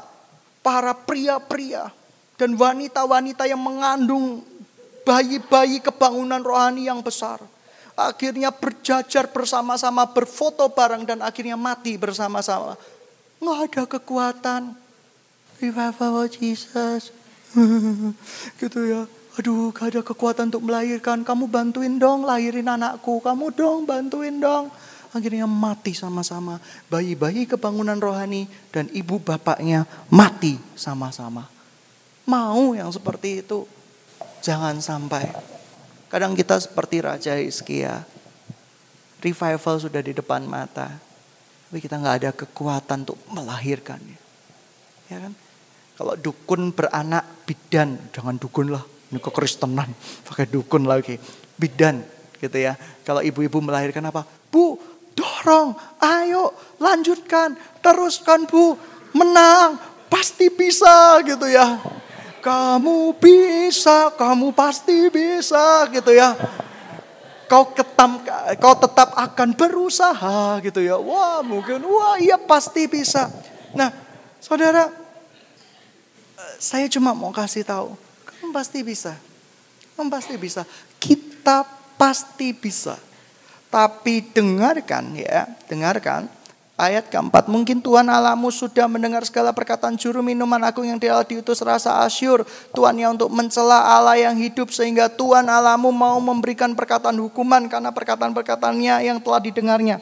Para 0.63 0.95
pria-pria 0.95 1.91
dan 2.39 2.55
wanita-wanita 2.55 3.43
yang 3.43 3.59
mengandung 3.59 4.39
bayi-bayi 5.03 5.83
kebangunan 5.83 6.39
rohani 6.39 6.87
yang 6.87 7.03
besar. 7.03 7.43
Akhirnya 7.99 8.49
berjajar 8.49 9.27
bersama-sama, 9.27 10.07
berfoto 10.07 10.65
bareng 10.71 11.03
dan 11.03 11.19
akhirnya 11.19 11.59
mati 11.59 11.99
bersama-sama. 11.99 12.79
Nggak 13.43 13.59
ada 13.59 13.83
kekuatan. 13.99 14.61
Revival 15.59 16.25
Jesus. 16.31 17.11
gitu 18.63 18.79
ya. 18.87 19.03
Aduh 19.33 19.73
gak 19.73 19.97
ada 19.97 20.01
kekuatan 20.05 20.53
untuk 20.53 20.69
melahirkan. 20.69 21.25
Kamu 21.25 21.49
bantuin 21.49 21.97
dong 21.97 22.21
lahirin 22.21 22.69
anakku. 22.69 23.17
Kamu 23.17 23.49
dong 23.49 23.89
bantuin 23.89 24.37
dong. 24.37 24.69
Akhirnya 25.09 25.49
mati 25.49 25.97
sama-sama. 25.97 26.61
Bayi-bayi 26.89 27.49
kebangunan 27.49 27.97
rohani 27.97 28.45
dan 28.69 28.89
ibu 28.93 29.17
bapaknya 29.17 29.89
mati 30.13 30.57
sama-sama. 30.77 31.49
Mau 32.29 32.77
yang 32.77 32.93
seperti 32.93 33.41
itu. 33.41 33.65
Jangan 34.45 34.77
sampai. 34.81 35.25
Kadang 36.13 36.37
kita 36.37 36.61
seperti 36.61 37.01
Raja 37.01 37.33
Hizkia. 37.37 38.05
Revival 39.17 39.75
sudah 39.81 40.01
di 40.05 40.13
depan 40.13 40.45
mata. 40.45 40.93
Tapi 41.73 41.81
kita 41.81 41.97
nggak 41.97 42.17
ada 42.21 42.31
kekuatan 42.37 43.01
untuk 43.01 43.17
melahirkannya. 43.33 44.19
Ya 45.09 45.17
kan? 45.25 45.33
Kalau 45.97 46.13
dukun 46.17 46.69
beranak 46.69 47.25
bidan, 47.49 47.97
jangan 48.13 48.37
dukun 48.37 48.73
lah. 48.73 48.92
Ini 49.13 49.21
kekristenan, 49.21 49.93
pakai 50.25 50.49
dukun 50.49 50.89
lagi. 50.89 51.21
Bidan 51.53 52.01
gitu 52.41 52.57
ya. 52.57 52.73
Kalau 53.05 53.21
ibu-ibu 53.21 53.61
melahirkan 53.61 54.01
apa? 54.09 54.25
Bu, 54.49 54.81
dorong, 55.13 55.77
ayo 56.01 56.57
lanjutkan, 56.81 57.53
teruskan 57.85 58.49
bu, 58.49 58.73
menang, 59.13 59.77
pasti 60.09 60.49
bisa 60.49 61.21
gitu 61.21 61.45
ya. 61.45 61.77
Kamu 62.41 63.15
bisa, 63.21 64.09
kamu 64.17 64.51
pasti 64.51 65.07
bisa 65.13 65.87
gitu 65.93 66.11
ya 66.11 66.33
kau 67.53 67.69
ketam, 67.69 68.17
kau 68.57 68.73
tetap 68.73 69.13
akan 69.13 69.53
berusaha 69.53 70.57
gitu 70.65 70.81
ya. 70.81 70.97
Wah 70.97 71.45
mungkin, 71.45 71.85
wah 71.85 72.17
iya 72.17 72.33
pasti 72.41 72.89
bisa. 72.89 73.29
Nah 73.77 73.93
saudara, 74.41 74.89
saya 76.57 76.89
cuma 76.89 77.13
mau 77.13 77.29
kasih 77.29 77.61
tahu, 77.61 77.93
pasti 78.53 78.85
bisa. 78.85 79.17
Kamu 79.97 80.13
pasti 80.13 80.37
bisa. 80.37 80.61
Kita 81.01 81.65
pasti 81.97 82.53
bisa. 82.53 82.95
Tapi 83.73 84.21
dengarkan 84.29 85.17
ya, 85.17 85.49
dengarkan 85.65 86.29
Ayat 86.73 87.05
keempat, 87.05 87.45
mungkin 87.53 87.85
Tuhan 87.85 88.09
Alamu 88.09 88.49
sudah 88.49 88.89
mendengar 88.89 89.21
segala 89.29 89.53
perkataan 89.53 89.93
juru 89.93 90.25
minuman 90.25 90.57
agung 90.65 90.89
yang 90.89 90.97
dia 90.97 91.13
diutus 91.21 91.61
rasa 91.61 92.01
asyur. 92.01 92.41
Tuhannya 92.73 93.13
untuk 93.13 93.29
mencela 93.29 93.93
Allah 93.93 94.17
yang 94.17 94.33
hidup 94.33 94.73
sehingga 94.73 95.05
Tuhan 95.05 95.45
Alamu 95.53 95.93
mau 95.93 96.17
memberikan 96.17 96.73
perkataan 96.73 97.13
hukuman 97.21 97.69
karena 97.69 97.93
perkataan-perkataannya 97.93 99.05
yang 99.05 99.21
telah 99.21 99.37
didengarnya. 99.37 100.01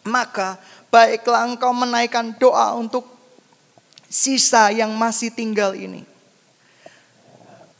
Maka 0.00 0.56
baiklah 0.88 1.44
engkau 1.52 1.68
menaikkan 1.76 2.32
doa 2.40 2.72
untuk 2.80 3.04
sisa 4.08 4.72
yang 4.72 4.96
masih 4.96 5.28
tinggal 5.28 5.76
ini. 5.76 6.09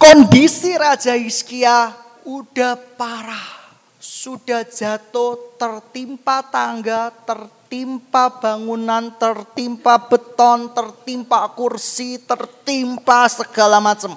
Kondisi 0.00 0.72
Raja 0.80 1.12
Hizkia 1.12 1.92
udah 2.24 2.72
parah. 2.96 3.60
Sudah 4.00 4.64
jatuh 4.64 5.36
tertimpa 5.60 6.40
tangga, 6.40 7.12
tertimpa 7.28 8.32
bangunan, 8.32 9.12
tertimpa 9.20 10.00
beton, 10.00 10.72
tertimpa 10.72 11.44
kursi, 11.52 12.16
tertimpa 12.16 13.28
segala 13.28 13.76
macam. 13.76 14.16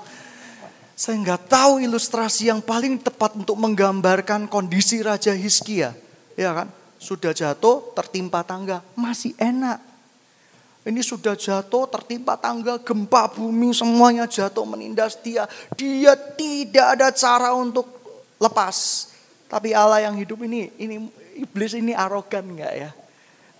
Saya 0.96 1.20
nggak 1.20 1.52
tahu 1.52 1.84
ilustrasi 1.84 2.48
yang 2.48 2.64
paling 2.64 3.04
tepat 3.04 3.36
untuk 3.36 3.60
menggambarkan 3.60 4.48
kondisi 4.48 5.04
Raja 5.04 5.36
Hizkia. 5.36 5.92
Ya 6.40 6.56
kan? 6.56 6.72
Sudah 6.96 7.36
jatuh, 7.36 7.92
tertimpa 7.92 8.40
tangga, 8.48 8.80
masih 8.96 9.36
enak. 9.36 9.93
Ini 10.84 11.00
sudah 11.00 11.32
jatuh, 11.40 11.88
tertimpa 11.88 12.36
tangga, 12.36 12.76
gempa 12.84 13.32
bumi, 13.32 13.72
semuanya 13.72 14.28
jatuh 14.28 14.68
menindas 14.68 15.16
dia. 15.24 15.48
Dia 15.80 16.12
tidak 16.16 17.00
ada 17.00 17.08
cara 17.16 17.56
untuk 17.56 17.88
lepas. 18.36 19.08
Tapi 19.48 19.72
Allah 19.72 20.04
yang 20.04 20.20
hidup 20.20 20.44
ini, 20.44 20.76
ini 20.76 21.08
iblis 21.40 21.72
ini 21.72 21.96
arogan 21.96 22.44
nggak 22.44 22.74
ya? 22.76 22.92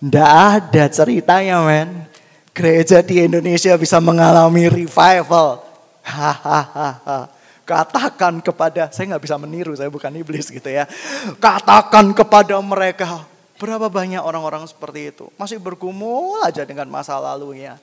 Tidak 0.04 0.30
ada 0.36 0.84
ceritanya 0.92 1.64
men. 1.64 2.04
Gereja 2.52 3.00
di 3.00 3.24
Indonesia 3.24 3.72
bisa 3.80 3.98
mengalami 4.04 4.68
revival. 4.68 5.64
Hahaha. 6.04 7.32
Katakan 7.64 8.44
kepada, 8.44 8.92
saya 8.92 9.16
nggak 9.16 9.24
bisa 9.24 9.40
meniru, 9.40 9.72
saya 9.72 9.88
bukan 9.88 10.12
iblis 10.12 10.52
gitu 10.52 10.68
ya. 10.68 10.84
Katakan 11.40 12.12
kepada 12.12 12.60
mereka, 12.60 13.24
berapa 13.58 13.86
banyak 13.86 14.20
orang-orang 14.20 14.66
seperti 14.66 15.14
itu. 15.14 15.26
Masih 15.38 15.62
bergumul 15.62 16.42
aja 16.42 16.66
dengan 16.66 16.90
masa 16.90 17.18
lalunya. 17.18 17.78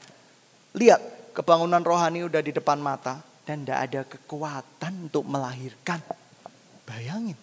Lihat, 0.75 1.31
kebangunan 1.35 1.83
rohani 1.83 2.23
udah 2.27 2.41
di 2.43 2.51
depan 2.51 2.79
mata. 2.79 3.23
Dan 3.41 3.65
tidak 3.65 3.79
ada 3.89 4.01
kekuatan 4.05 5.09
untuk 5.09 5.25
melahirkan. 5.25 5.99
Bayangin. 6.85 7.35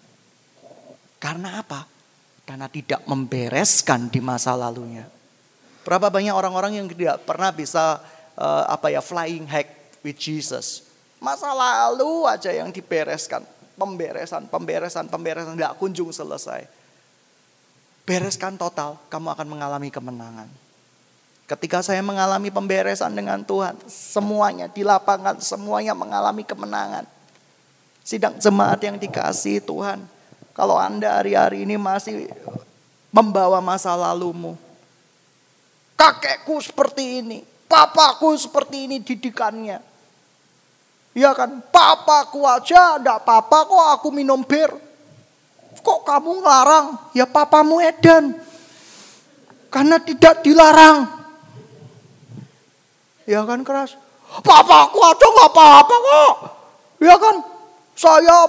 Karena 1.18 1.59
apa? 1.61 1.85
Karena 2.47 2.70
tidak 2.70 3.03
membereskan 3.05 4.07
di 4.09 4.22
masa 4.22 4.55
lalunya. 4.55 5.05
Berapa 5.83 6.09
banyak 6.09 6.33
orang-orang 6.33 6.79
yang 6.79 6.87
tidak 6.89 7.26
pernah 7.26 7.51
bisa 7.51 7.99
uh, 8.39 8.64
apa 8.70 8.95
ya 8.95 9.03
flying 9.03 9.45
hack 9.51 9.99
with 10.07 10.16
Jesus. 10.16 10.87
Masa 11.18 11.51
lalu 11.51 12.24
aja 12.31 12.55
yang 12.55 12.70
dibereskan. 12.70 13.43
Pemberesan, 13.74 14.47
pemberesan, 14.47 15.11
pemberesan. 15.11 15.59
Tidak 15.59 15.74
kunjung 15.76 16.14
selesai. 16.14 16.66
Bereskan 18.09 18.56
total, 18.56 18.96
kamu 19.12 19.36
akan 19.36 19.46
mengalami 19.52 19.92
kemenangan. 19.92 20.48
Ketika 21.44 21.84
saya 21.84 22.00
mengalami 22.00 22.48
pemberesan 22.48 23.12
dengan 23.12 23.44
Tuhan, 23.44 23.76
semuanya 23.84 24.64
di 24.64 24.80
lapangan, 24.80 25.36
semuanya 25.44 25.92
mengalami 25.92 26.40
kemenangan. 26.40 27.04
Sidang 28.00 28.40
jemaat 28.40 28.80
yang 28.80 28.96
dikasih 28.96 29.61
Tuhan, 29.61 30.00
kalau 30.56 30.80
Anda 30.80 31.20
hari-hari 31.20 31.68
ini 31.68 31.76
masih 31.76 32.32
membawa 33.12 33.61
masa 33.61 33.92
lalumu. 33.92 34.56
Kakekku 35.92 36.64
seperti 36.64 37.20
ini, 37.20 37.44
papaku 37.68 38.32
seperti 38.40 38.88
ini 38.88 39.04
didikannya. 39.04 39.84
Ya 41.12 41.36
kan, 41.36 41.61
papaku 41.68 42.48
aja 42.48 42.96
enggak 42.96 43.20
apa-apa 43.20 43.68
kok 43.68 43.88
aku 44.00 44.09
minum 44.16 44.40
bir. 44.40 44.88
Kok 45.81 46.01
kamu 46.05 46.43
ngelarang? 46.43 46.87
Ya 47.14 47.24
papamu 47.24 47.79
edan. 47.81 48.35
Karena 49.68 50.01
tidak 50.01 50.41
dilarang. 50.43 51.07
Ya 53.29 53.45
kan 53.45 53.61
keras. 53.61 53.95
Papaku 54.41 54.99
aja 55.05 55.26
nggak 55.29 55.51
apa-apa 55.53 55.95
kok. 55.97 56.35
Ya 56.99 57.16
kan, 57.16 57.37
saya 57.99 58.47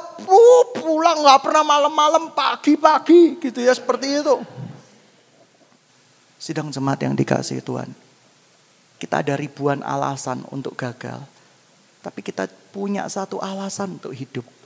pulang 0.76 1.20
nggak 1.24 1.42
pernah 1.44 1.64
malam-malam, 1.64 2.32
pagi-pagi 2.36 3.40
gitu 3.40 3.60
ya 3.64 3.72
seperti 3.76 4.20
itu. 4.20 4.36
Sidang 6.40 6.72
jemaat 6.72 7.04
yang 7.04 7.16
dikasih 7.16 7.60
Tuhan. 7.64 7.92
Kita 9.00 9.24
ada 9.24 9.36
ribuan 9.40 9.80
alasan 9.84 10.44
untuk 10.52 10.76
gagal. 10.76 11.24
Tapi 12.00 12.20
kita 12.24 12.48
punya 12.72 13.08
satu 13.08 13.40
alasan 13.44 14.00
untuk 14.00 14.16
hidup. 14.16 14.59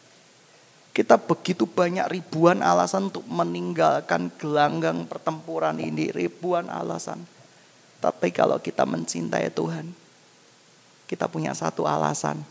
Kita 0.93 1.17
begitu 1.17 1.65
banyak 1.65 2.05
ribuan 2.05 2.61
alasan 2.61 3.09
untuk 3.09 3.25
meninggalkan 3.25 4.29
gelanggang 4.37 5.09
pertempuran 5.09 5.81
ini. 5.81 6.13
Ribuan 6.13 6.69
alasan. 6.69 7.25
Tapi 7.97 8.29
kalau 8.29 8.61
kita 8.61 8.85
mencintai 8.85 9.49
Tuhan. 9.49 9.89
Kita 11.09 11.25
punya 11.25 11.57
satu 11.57 11.89
alasan 11.89 12.45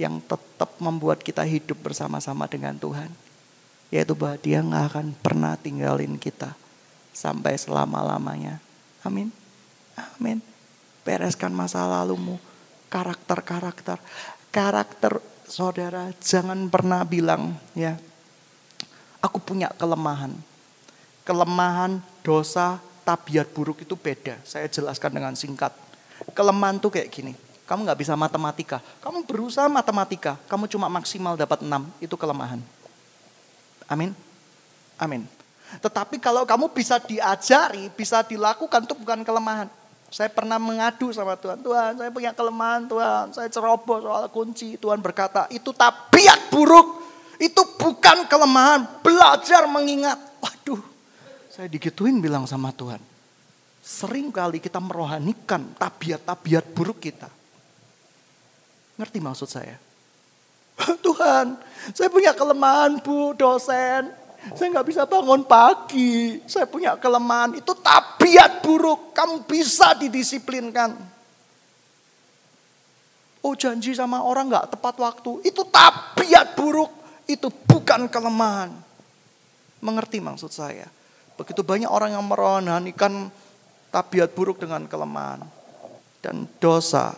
yang 0.00 0.24
tetap 0.24 0.80
membuat 0.80 1.20
kita 1.20 1.44
hidup 1.44 1.84
bersama-sama 1.84 2.48
dengan 2.48 2.80
Tuhan. 2.80 3.12
Yaitu 3.92 4.16
bahwa 4.16 4.40
dia 4.40 4.64
nggak 4.64 4.84
akan 4.88 5.06
pernah 5.20 5.52
tinggalin 5.60 6.16
kita 6.16 6.56
sampai 7.12 7.60
selama-lamanya. 7.60 8.56
Amin. 9.04 9.28
Amin. 10.16 10.40
Bereskan 11.04 11.52
masa 11.52 11.84
lalumu, 11.84 12.40
karakter-karakter. 12.88 14.00
Karakter 14.48 15.20
saudara 15.52 16.08
jangan 16.24 16.64
pernah 16.72 17.04
bilang 17.04 17.52
ya, 17.76 18.00
aku 19.20 19.36
punya 19.36 19.68
kelemahan. 19.76 20.32
Kelemahan, 21.22 22.00
dosa, 22.24 22.80
tabiat 23.04 23.52
buruk 23.52 23.84
itu 23.84 23.94
beda. 23.94 24.40
Saya 24.42 24.66
jelaskan 24.66 25.12
dengan 25.12 25.36
singkat. 25.36 25.70
Kelemahan 26.32 26.80
tuh 26.80 26.90
kayak 26.90 27.12
gini 27.12 27.36
kamu 27.72 27.88
nggak 27.88 28.00
bisa 28.04 28.12
matematika. 28.18 28.84
Kamu 29.00 29.24
berusaha 29.24 29.64
matematika, 29.64 30.36
kamu 30.44 30.68
cuma 30.68 30.92
maksimal 30.92 31.40
dapat 31.40 31.64
6, 31.64 31.72
itu 32.04 32.14
kelemahan. 32.20 32.60
Amin. 33.88 34.12
Amin. 35.00 35.24
Tetapi 35.80 36.20
kalau 36.20 36.44
kamu 36.44 36.68
bisa 36.68 37.00
diajari, 37.00 37.88
bisa 37.96 38.20
dilakukan 38.20 38.84
itu 38.84 38.92
bukan 38.92 39.24
kelemahan. 39.24 39.72
Saya 40.12 40.28
pernah 40.28 40.60
mengadu 40.60 41.08
sama 41.08 41.40
Tuhan, 41.40 41.64
Tuhan 41.64 41.96
saya 41.96 42.12
punya 42.12 42.36
kelemahan 42.36 42.84
Tuhan, 42.84 43.32
saya 43.32 43.48
ceroboh 43.48 43.96
soal 44.04 44.28
kunci. 44.28 44.76
Tuhan 44.76 45.00
berkata, 45.00 45.48
itu 45.48 45.72
tabiat 45.72 46.52
buruk, 46.52 47.00
itu 47.40 47.62
bukan 47.80 48.28
kelemahan, 48.28 49.00
belajar 49.00 49.64
mengingat. 49.64 50.20
Waduh, 50.36 50.84
saya 51.48 51.64
digituin 51.64 52.20
bilang 52.20 52.44
sama 52.44 52.68
Tuhan. 52.76 53.00
Sering 53.80 54.28
kali 54.28 54.60
kita 54.60 54.84
merohanikan 54.84 55.72
tabiat-tabiat 55.80 56.68
buruk 56.76 57.00
kita. 57.08 57.32
Ngerti 59.00 59.16
maksud 59.16 59.48
saya? 59.48 59.80
Tuhan, 61.08 61.56
saya 61.96 62.12
punya 62.12 62.36
kelemahan 62.36 63.00
bu 63.00 63.32
dosen. 63.32 64.21
Saya 64.50 64.74
nggak 64.74 64.88
bisa 64.90 65.06
bangun 65.06 65.46
pagi. 65.46 66.42
Saya 66.50 66.66
punya 66.66 66.98
kelemahan. 66.98 67.54
Itu 67.54 67.78
tabiat 67.78 68.58
buruk. 68.58 69.14
Kamu 69.14 69.46
bisa 69.46 69.94
didisiplinkan. 69.94 70.98
Oh 73.42 73.54
janji 73.54 73.94
sama 73.94 74.22
orang 74.26 74.50
nggak 74.50 74.74
tepat 74.74 74.98
waktu. 74.98 75.46
Itu 75.46 75.62
tabiat 75.70 76.58
buruk. 76.58 76.90
Itu 77.30 77.54
bukan 77.70 78.10
kelemahan. 78.10 78.74
Mengerti 79.78 80.18
maksud 80.18 80.50
saya? 80.50 80.90
Begitu 81.38 81.62
banyak 81.62 81.90
orang 81.90 82.14
yang 82.18 82.26
merohanikan 82.26 83.30
tabiat 83.94 84.34
buruk 84.34 84.58
dengan 84.58 84.90
kelemahan. 84.90 85.42
Dan 86.22 86.46
dosa, 86.62 87.14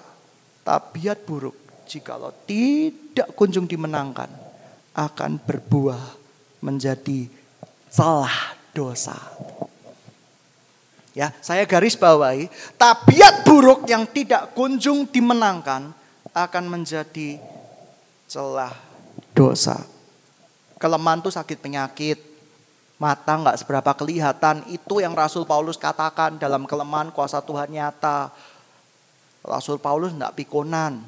tabiat 0.64 1.28
buruk, 1.28 1.84
jikalau 1.84 2.32
tidak 2.48 3.36
kunjung 3.36 3.68
dimenangkan, 3.68 4.32
akan 4.96 5.36
berbuah 5.44 6.23
menjadi 6.64 7.28
celah 7.92 8.56
dosa. 8.72 9.20
Ya, 11.14 11.30
saya 11.44 11.62
garis 11.68 11.94
bawahi, 11.94 12.50
tabiat 12.74 13.46
buruk 13.46 13.86
yang 13.86 14.02
tidak 14.08 14.50
kunjung 14.56 15.06
dimenangkan 15.06 15.94
akan 16.34 16.64
menjadi 16.66 17.38
celah 18.26 18.74
dosa. 19.30 19.78
Kelemahan 20.80 21.22
itu 21.22 21.30
sakit 21.30 21.62
penyakit, 21.62 22.18
mata 22.98 23.38
nggak 23.38 23.62
seberapa 23.62 23.94
kelihatan. 23.94 24.66
Itu 24.66 24.98
yang 24.98 25.14
Rasul 25.14 25.46
Paulus 25.46 25.78
katakan 25.78 26.34
dalam 26.34 26.66
kelemahan 26.66 27.14
kuasa 27.14 27.38
Tuhan 27.38 27.70
nyata. 27.70 28.34
Rasul 29.46 29.78
Paulus 29.78 30.10
nggak 30.10 30.34
pikonan. 30.34 30.98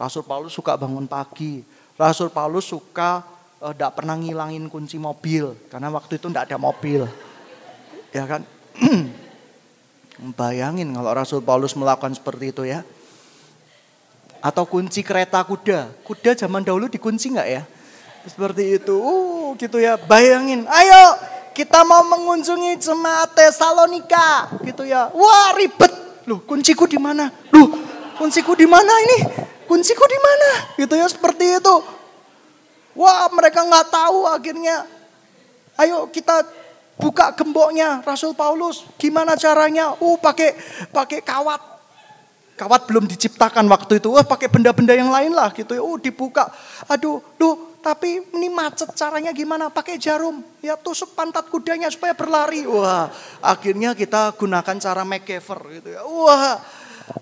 Rasul 0.00 0.24
Paulus 0.24 0.56
suka 0.56 0.80
bangun 0.80 1.04
pagi. 1.04 1.60
Rasul 2.00 2.32
Paulus 2.32 2.64
suka 2.64 3.20
tidak 3.60 3.92
uh, 3.92 3.96
pernah 4.00 4.16
ngilangin 4.16 4.72
kunci 4.72 4.96
mobil 4.96 5.52
karena 5.68 5.92
waktu 5.92 6.16
itu 6.16 6.32
tidak 6.32 6.48
ada 6.48 6.56
mobil. 6.56 7.04
Ya 8.08 8.24
kan? 8.24 8.40
Bayangin 10.40 10.88
kalau 10.96 11.12
Rasul 11.12 11.44
Paulus 11.44 11.76
melakukan 11.76 12.16
seperti 12.16 12.56
itu 12.56 12.64
ya. 12.64 12.80
Atau 14.40 14.64
kunci 14.64 15.04
kereta 15.04 15.44
kuda. 15.44 15.92
Kuda 16.08 16.32
zaman 16.32 16.64
dahulu 16.64 16.88
dikunci 16.88 17.36
nggak 17.36 17.48
ya? 17.52 17.62
Seperti 18.24 18.80
itu. 18.80 18.96
Uh, 18.96 19.52
gitu 19.60 19.76
ya. 19.76 20.00
Bayangin. 20.08 20.64
Ayo 20.64 21.20
kita 21.52 21.84
mau 21.84 22.00
mengunjungi 22.00 22.80
jemaat 22.80 23.36
Tesalonika. 23.36 24.56
Gitu 24.64 24.88
ya. 24.88 25.12
Wah 25.12 25.52
ribet. 25.52 25.92
Loh 26.24 26.40
kunciku 26.48 26.88
di 26.88 26.96
mana? 26.96 27.28
Loh 27.52 27.68
kunciku 28.16 28.56
di 28.56 28.64
mana 28.64 28.92
ini? 29.04 29.18
Kunciku 29.68 30.04
di 30.08 30.16
mana? 30.16 30.50
Gitu 30.80 30.94
ya 30.96 31.04
seperti 31.12 31.60
itu. 31.60 31.99
Wah 32.94 33.30
mereka 33.30 33.62
nggak 33.62 33.86
tahu 33.90 34.26
akhirnya. 34.26 34.86
Ayo 35.78 36.10
kita 36.10 36.44
buka 37.00 37.32
gemboknya 37.32 38.04
Rasul 38.04 38.36
Paulus. 38.36 38.84
Gimana 39.00 39.38
caranya? 39.38 39.96
Uh, 39.96 40.20
pakai 40.20 40.52
pakai 40.92 41.24
kawat. 41.24 41.62
Kawat 42.60 42.84
belum 42.84 43.08
diciptakan 43.08 43.64
waktu 43.72 44.04
itu. 44.04 44.12
Wah, 44.12 44.20
pakai 44.20 44.52
benda-benda 44.52 44.92
yang 44.92 45.08
lain 45.08 45.32
lah 45.32 45.48
gitu 45.56 45.72
ya. 45.72 45.80
Uh, 45.80 45.96
dibuka. 45.96 46.52
Aduh, 46.92 47.24
duh, 47.40 47.56
tapi 47.80 48.20
ini 48.36 48.52
macet 48.52 48.92
caranya 48.92 49.32
gimana? 49.32 49.72
Pakai 49.72 49.96
jarum. 49.96 50.44
Ya 50.60 50.76
tusuk 50.76 51.16
pantat 51.16 51.48
kudanya 51.48 51.88
supaya 51.88 52.12
berlari. 52.12 52.68
Wah, 52.68 53.08
akhirnya 53.40 53.96
kita 53.96 54.36
gunakan 54.36 54.76
cara 54.76 55.08
MacGyver 55.08 55.60
gitu 55.80 55.88
ya. 55.96 56.04
Wah, 56.04 56.60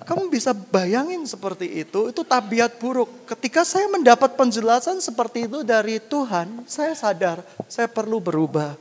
kamu 0.08 0.32
bisa 0.32 0.52
bayangin 0.52 1.24
seperti 1.24 1.84
itu, 1.84 2.08
itu 2.08 2.22
tabiat 2.24 2.76
buruk. 2.80 3.28
Ketika 3.28 3.64
saya 3.64 3.88
mendapat 3.88 4.36
penjelasan 4.36 5.00
seperti 5.00 5.44
itu 5.48 5.60
dari 5.64 6.00
Tuhan, 6.00 6.64
saya 6.68 6.92
sadar 6.96 7.44
saya 7.68 7.88
perlu 7.88 8.20
berubah. 8.20 8.76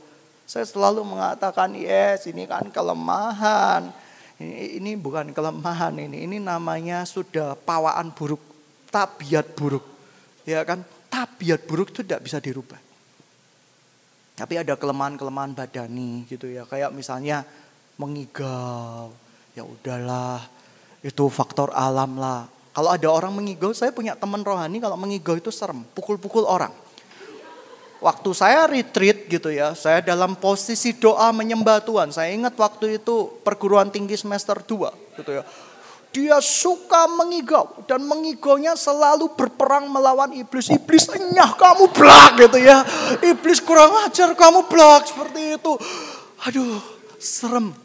Saya 0.48 0.64
selalu 0.64 1.04
mengatakan, 1.04 1.76
yes 1.76 2.24
ini 2.24 2.48
kan 2.48 2.72
kelemahan. 2.72 3.92
Ini, 4.40 4.80
ini 4.80 4.96
bukan 4.96 5.36
kelemahan 5.36 5.92
ini, 5.98 6.24
ini 6.24 6.40
namanya 6.40 7.04
sudah 7.04 7.52
pawaan 7.52 8.14
buruk, 8.14 8.40
tabiat 8.88 9.52
buruk. 9.52 9.84
Ya 10.48 10.64
kan, 10.64 10.80
tabiat 11.12 11.68
buruk 11.68 11.92
itu 11.92 12.00
tidak 12.00 12.24
bisa 12.24 12.40
dirubah. 12.40 12.80
Tapi 14.38 14.54
ada 14.56 14.78
kelemahan-kelemahan 14.78 15.52
badani 15.52 16.24
gitu 16.30 16.48
ya, 16.48 16.64
kayak 16.64 16.94
misalnya 16.94 17.42
mengigau. 17.98 19.10
Ya 19.58 19.66
udahlah, 19.66 20.46
itu 21.02 21.24
faktor 21.30 21.70
alam 21.74 22.18
lah. 22.18 22.46
Kalau 22.74 22.94
ada 22.94 23.08
orang 23.10 23.34
mengigau, 23.34 23.74
saya 23.74 23.90
punya 23.90 24.14
teman 24.14 24.42
rohani 24.46 24.78
kalau 24.78 24.94
mengigau 24.94 25.34
itu 25.34 25.50
serem, 25.50 25.82
pukul-pukul 25.94 26.46
orang 26.46 26.70
waktu 27.98 28.30
saya 28.34 28.66
retreat 28.70 29.26
gitu 29.26 29.50
ya, 29.50 29.74
saya 29.74 30.02
dalam 30.02 30.38
posisi 30.38 30.94
doa 30.94 31.30
menyembah 31.34 31.82
Tuhan. 31.82 32.14
Saya 32.14 32.30
ingat 32.34 32.54
waktu 32.54 33.02
itu 33.02 33.42
perguruan 33.42 33.90
tinggi 33.90 34.14
semester 34.14 34.58
2 34.62 35.18
gitu 35.22 35.32
ya. 35.34 35.44
Dia 36.08 36.40
suka 36.40 37.04
mengigau 37.04 37.84
dan 37.84 38.00
mengigonya 38.00 38.72
selalu 38.72 39.36
berperang 39.36 39.92
melawan 39.92 40.32
iblis. 40.32 40.72
Iblis 40.72 41.04
enyah 41.12 41.52
kamu 41.52 41.92
blak 41.92 42.48
gitu 42.48 42.58
ya. 42.64 42.80
Iblis 43.20 43.60
kurang 43.60 43.92
ajar 44.08 44.32
kamu 44.32 44.66
blak 44.72 45.04
seperti 45.04 45.60
itu. 45.60 45.72
Aduh, 46.48 46.80
serem. 47.20 47.76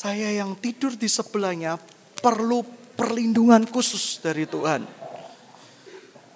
Saya 0.00 0.32
yang 0.32 0.56
tidur 0.56 0.96
di 0.96 1.04
sebelahnya 1.12 1.76
perlu 2.24 2.64
perlindungan 2.96 3.68
khusus 3.68 4.16
dari 4.24 4.48
Tuhan. 4.48 4.88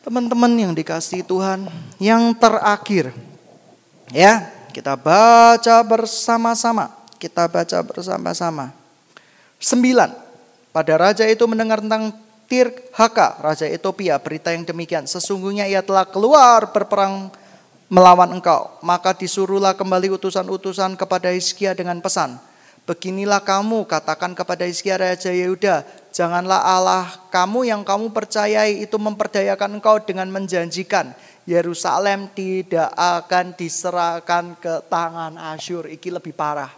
Teman-teman 0.05 0.53
yang 0.53 0.77
dikasih 0.77 1.25
Tuhan, 1.25 1.65
yang 1.97 2.37
terakhir 2.37 3.17
ya, 4.12 4.53
kita 4.69 5.01
baca 5.01 5.81
bersama-sama. 5.81 6.93
Kita 7.17 7.49
baca 7.49 7.81
bersama-sama. 7.81 8.69
Sembilan. 9.57 10.12
Pada 10.69 11.01
raja 11.01 11.25
itu 11.25 11.49
mendengar 11.49 11.81
tentang 11.81 12.12
Tirhaka, 12.45 13.41
raja 13.41 13.65
Ethiopia, 13.65 14.21
berita 14.21 14.53
yang 14.53 14.69
demikian. 14.69 15.09
Sesungguhnya 15.09 15.65
ia 15.65 15.81
telah 15.81 16.05
keluar 16.05 16.69
berperang 16.69 17.33
melawan 17.89 18.29
engkau. 18.29 18.77
Maka 18.85 19.17
disuruhlah 19.17 19.73
kembali 19.73 20.12
utusan-utusan 20.21 21.01
kepada 21.01 21.33
Hizkia 21.33 21.73
dengan 21.73 22.05
pesan. 22.05 22.53
Beginilah 22.85 23.41
kamu 23.41 23.89
katakan 23.89 24.37
kepada 24.37 24.68
Hizkia 24.68 25.01
Raja 25.01 25.32
Yehuda, 25.32 25.89
janganlah 26.12 26.61
Allah 26.61 27.09
kamu 27.32 27.64
yang 27.64 27.80
kamu 27.80 28.12
percayai 28.12 28.85
itu 28.85 29.01
memperdayakan 29.01 29.80
engkau 29.80 29.97
dengan 30.05 30.28
menjanjikan 30.28 31.16
Yerusalem 31.45 32.32
tidak 32.32 32.89
akan 32.97 33.53
diserahkan 33.53 34.57
ke 34.57 34.80
tangan 34.89 35.37
Asyur. 35.53 35.93
Iki 35.93 36.16
lebih 36.16 36.32
parah. 36.32 36.72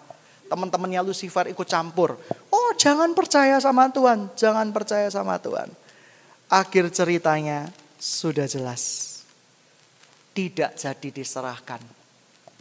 Teman-temannya 0.47 1.03
Lucifer 1.07 1.47
ikut 1.51 1.67
campur. 1.67 2.19
Oh 2.51 2.71
jangan 2.79 3.15
percaya 3.15 3.59
sama 3.63 3.91
Tuhan, 3.91 4.31
jangan 4.35 4.71
percaya 4.71 5.11
sama 5.11 5.39
Tuhan. 5.39 5.71
Akhir 6.51 6.91
ceritanya 6.91 7.71
sudah 7.99 8.47
jelas. 8.47 9.15
Tidak 10.35 10.79
jadi 10.79 11.09
diserahkan. 11.11 11.83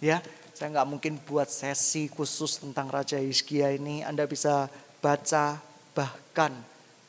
Ya, 0.01 0.21
saya 0.56 0.72
nggak 0.72 0.88
mungkin 0.88 1.14
buat 1.20 1.51
sesi 1.51 2.08
khusus 2.08 2.64
tentang 2.64 2.88
Raja 2.88 3.20
Hizkia 3.20 3.76
ini. 3.76 4.08
Anda 4.08 4.24
bisa 4.24 4.72
baca 5.03 5.60
bahkan 5.91 6.56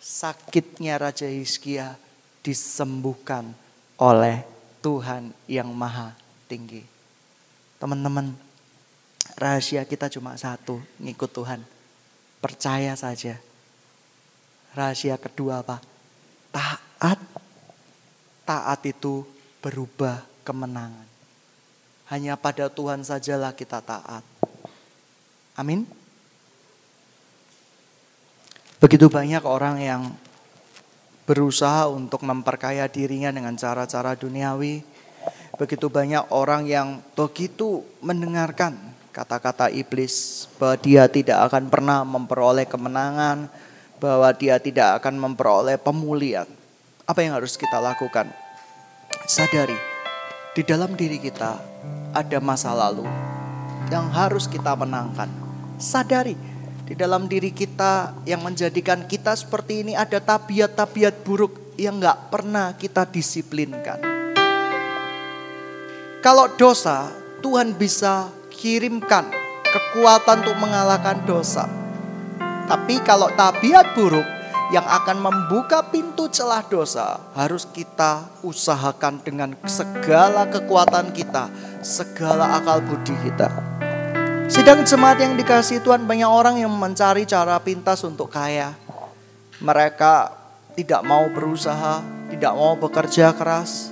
sakitnya 0.02 0.98
Raja 0.98 1.30
Hizkia 1.30 1.94
disembuhkan 2.42 3.54
oleh 4.02 4.42
Tuhan 4.82 5.30
yang 5.46 5.70
maha 5.70 6.10
tinggi. 6.50 6.82
Teman-teman, 7.78 8.34
rahasia 9.38 9.86
kita 9.86 10.10
cuma 10.10 10.34
satu, 10.34 10.82
ngikut 10.98 11.30
Tuhan. 11.30 11.62
Percaya 12.42 12.98
saja. 12.98 13.38
Rahasia 14.74 15.14
kedua 15.22 15.62
apa? 15.62 15.78
Taat. 16.50 17.22
Taat 18.42 18.80
itu 18.90 19.22
berubah 19.62 20.26
kemenangan. 20.42 21.15
Hanya 22.06 22.38
pada 22.38 22.70
Tuhan 22.70 23.02
sajalah 23.02 23.50
kita 23.50 23.82
taat. 23.82 24.22
Amin. 25.58 25.88
Begitu 28.76 29.08
banyak 29.08 29.42
orang 29.42 29.80
yang 29.80 30.02
berusaha 31.26 31.90
untuk 31.90 32.22
memperkaya 32.22 32.86
dirinya 32.86 33.34
dengan 33.34 33.58
cara-cara 33.58 34.14
duniawi. 34.14 34.84
Begitu 35.56 35.90
banyak 35.90 36.30
orang 36.30 36.68
yang 36.68 37.02
begitu 37.16 37.82
mendengarkan 38.04 38.76
kata-kata 39.10 39.72
iblis 39.72 40.46
bahwa 40.60 40.76
dia 40.76 41.08
tidak 41.08 41.48
akan 41.48 41.72
pernah 41.72 42.04
memperoleh 42.04 42.68
kemenangan, 42.68 43.48
bahwa 43.96 44.28
dia 44.36 44.60
tidak 44.60 45.00
akan 45.00 45.16
memperoleh 45.16 45.80
pemulihan. 45.80 46.46
Apa 47.08 47.24
yang 47.24 47.40
harus 47.40 47.56
kita 47.56 47.80
lakukan? 47.80 48.28
Sadari, 49.24 49.95
di 50.56 50.64
dalam 50.64 50.96
diri 50.96 51.20
kita 51.20 51.60
ada 52.16 52.38
masa 52.40 52.72
lalu 52.72 53.04
yang 53.92 54.08
harus 54.08 54.48
kita 54.48 54.72
menangkan. 54.72 55.28
Sadari 55.76 56.32
di 56.88 56.96
dalam 56.96 57.28
diri 57.28 57.52
kita 57.52 58.24
yang 58.24 58.40
menjadikan 58.40 59.04
kita 59.04 59.36
seperti 59.36 59.84
ini 59.84 59.92
ada 59.92 60.16
tabiat-tabiat 60.16 61.20
buruk 61.28 61.76
yang 61.76 62.00
nggak 62.00 62.32
pernah 62.32 62.72
kita 62.72 63.04
disiplinkan. 63.04 64.00
Kalau 66.24 66.48
dosa, 66.56 67.12
Tuhan 67.44 67.76
bisa 67.76 68.32
kirimkan 68.48 69.28
kekuatan 69.60 70.40
untuk 70.40 70.56
mengalahkan 70.56 71.20
dosa. 71.28 71.68
Tapi 72.64 73.04
kalau 73.04 73.28
tabiat 73.36 73.92
buruk, 73.92 74.24
yang 74.74 74.82
akan 74.82 75.22
membuka 75.22 75.78
pintu 75.86 76.26
celah 76.26 76.66
dosa 76.66 77.22
harus 77.38 77.70
kita 77.70 78.26
usahakan 78.42 79.22
dengan 79.22 79.54
segala 79.62 80.50
kekuatan 80.50 81.14
kita, 81.14 81.46
segala 81.86 82.58
akal 82.58 82.82
budi 82.82 83.14
kita. 83.22 83.46
Sidang 84.50 84.82
jemaat 84.82 85.22
yang 85.22 85.38
dikasih 85.38 85.82
Tuhan 85.82 86.06
banyak 86.06 86.26
orang 86.26 86.58
yang 86.58 86.70
mencari 86.70 87.26
cara 87.26 87.58
pintas 87.62 88.02
untuk 88.02 88.30
kaya. 88.30 88.74
Mereka 89.62 90.34
tidak 90.74 91.02
mau 91.02 91.26
berusaha, 91.30 92.02
tidak 92.30 92.52
mau 92.54 92.74
bekerja 92.78 93.34
keras. 93.34 93.90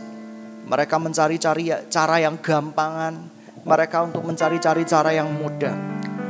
Mereka 0.67 0.99
mencari-cari 0.99 1.75
cara 1.91 2.17
yang 2.23 2.39
gampangan. 2.39 3.15
Mereka 3.67 4.11
untuk 4.11 4.23
mencari-cari 4.27 4.83
cara 4.87 5.11
yang 5.11 5.31
mudah. 5.31 5.75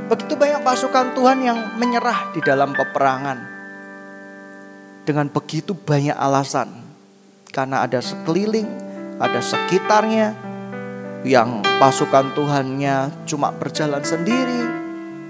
Begitu 0.09 0.37
banyak 0.37 0.61
pasukan 0.65 1.17
Tuhan 1.17 1.39
yang 1.45 1.59
menyerah 1.77 2.33
di 2.33 2.41
dalam 2.45 2.73
peperangan 2.73 3.54
dengan 5.05 5.29
begitu 5.29 5.77
banyak 5.77 6.17
alasan. 6.17 6.73
Karena 7.55 7.87
ada 7.87 8.03
sekeliling, 8.03 8.67
ada 9.23 9.39
sekitarnya 9.39 10.35
yang 11.23 11.65
pasukan 11.79 12.35
Tuhannya 12.35 13.25
cuma 13.25 13.55
berjalan 13.55 14.03
sendiri. 14.03 14.83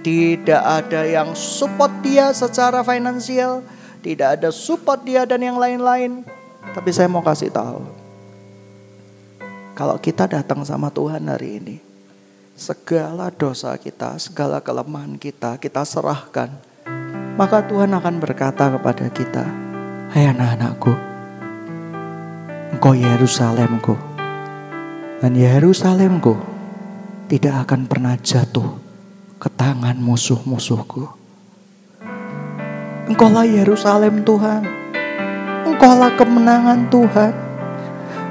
Tidak 0.04 0.62
ada 0.62 1.04
yang 1.04 1.32
support 1.32 1.92
dia 2.04 2.32
secara 2.32 2.84
finansial, 2.84 3.64
tidak 4.04 4.40
ada 4.40 4.48
support 4.52 5.00
dia 5.04 5.24
dan 5.24 5.40
yang 5.40 5.56
lain-lain. 5.56 6.24
Tapi 6.72 6.90
saya 6.92 7.08
mau 7.08 7.24
kasih 7.24 7.48
tahu. 7.52 7.84
Kalau 9.74 9.96
kita 9.98 10.28
datang 10.28 10.60
sama 10.62 10.92
Tuhan 10.92 11.24
hari 11.24 11.58
ini, 11.58 11.76
segala 12.54 13.32
dosa 13.32 13.74
kita, 13.80 14.20
segala 14.22 14.60
kelemahan 14.60 15.18
kita, 15.18 15.58
kita 15.58 15.82
serahkan. 15.82 16.52
Maka 17.34 17.66
Tuhan 17.66 17.90
akan 17.90 18.22
berkata 18.22 18.70
kepada 18.70 19.10
kita, 19.10 19.63
Hai 20.14 20.30
anak-anakku, 20.30 20.94
engkau 22.70 22.94
Yerusalemku. 22.94 23.98
Dan 25.18 25.34
Yerusalemku 25.34 26.38
tidak 27.26 27.66
akan 27.66 27.90
pernah 27.90 28.14
jatuh 28.22 28.78
ke 29.42 29.50
tangan 29.50 29.98
musuh-musuhku. 29.98 31.10
Engkaulah 33.10 33.42
Yerusalem 33.42 34.22
Tuhan. 34.22 34.62
Engkaulah 35.66 36.14
kemenangan 36.14 36.86
Tuhan. 36.94 37.34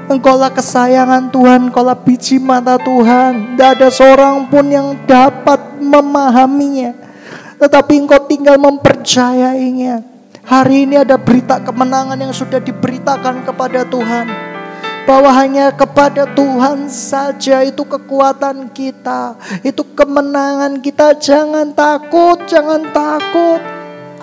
Engkaulah 0.08 0.56
kesayangan 0.56 1.28
Tuhan, 1.28 1.68
engkaulah 1.68 2.00
biji 2.00 2.40
mata 2.40 2.80
Tuhan. 2.80 3.60
Tidak 3.60 3.70
ada 3.76 3.92
seorang 3.92 4.48
pun 4.48 4.72
yang 4.72 4.96
dapat 5.04 5.76
memahaminya. 5.84 6.96
Tetapi 7.60 8.08
engkau 8.08 8.24
tinggal 8.24 8.56
mempercayainya. 8.56 10.13
Hari 10.44 10.84
ini 10.84 11.00
ada 11.00 11.16
berita 11.16 11.56
kemenangan 11.56 12.20
yang 12.20 12.28
sudah 12.36 12.60
diberitakan 12.60 13.48
kepada 13.48 13.80
Tuhan. 13.88 14.28
Bahwa 15.08 15.32
hanya 15.32 15.72
kepada 15.72 16.28
Tuhan 16.28 16.84
saja 16.92 17.64
itu 17.64 17.80
kekuatan 17.80 18.68
kita. 18.68 19.40
Itu 19.64 19.88
kemenangan 19.96 20.84
kita. 20.84 21.16
Jangan 21.16 21.72
takut, 21.72 22.44
jangan 22.44 22.92
takut. 22.92 23.60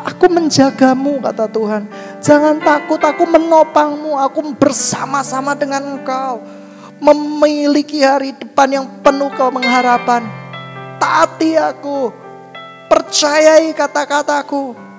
Aku 0.06 0.30
menjagamu 0.30 1.26
kata 1.26 1.50
Tuhan. 1.50 1.90
Jangan 2.22 2.62
takut, 2.62 3.02
aku 3.02 3.26
menopangmu. 3.26 4.14
Aku 4.22 4.46
bersama-sama 4.54 5.58
dengan 5.58 5.98
engkau. 5.98 6.46
Memiliki 7.02 8.06
hari 8.06 8.38
depan 8.38 8.70
yang 8.70 8.86
penuh 9.02 9.34
pengharapan. 9.34 10.22
Taati 11.02 11.58
aku. 11.58 12.14
Percayai 12.94 13.74
kata-kataku 13.74 14.91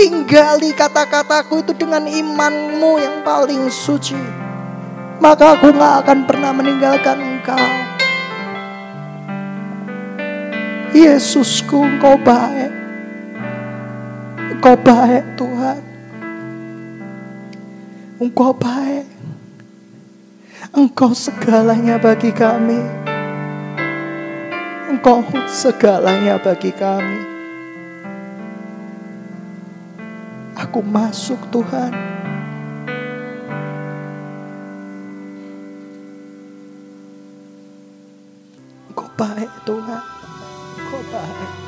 tinggali 0.00 0.72
kata-kataku 0.72 1.60
itu 1.60 1.76
dengan 1.76 2.08
imanmu 2.08 2.92
yang 2.96 3.20
paling 3.20 3.68
suci. 3.68 4.16
Maka 5.20 5.60
aku 5.60 5.68
gak 5.76 6.08
akan 6.08 6.24
pernah 6.24 6.56
meninggalkan 6.56 7.20
engkau. 7.20 7.60
Yesusku 10.96 11.84
engkau 11.84 12.16
baik. 12.16 12.72
Engkau 14.56 14.74
baik 14.80 15.24
Tuhan. 15.36 15.78
Engkau 18.16 18.56
baik. 18.56 19.04
Engkau 20.72 21.12
segalanya 21.12 22.00
bagi 22.00 22.32
kami. 22.32 22.80
Engkau 24.88 25.20
segalanya 25.44 26.40
bagi 26.40 26.72
kami. 26.72 27.29
Aku 30.60 30.84
masuk 30.84 31.40
Tuhan. 31.48 31.88
Engkau 38.92 39.08
baik 39.16 39.48
Tuhan. 39.64 40.04
Engkau 40.76 41.00
baik. 41.08 41.59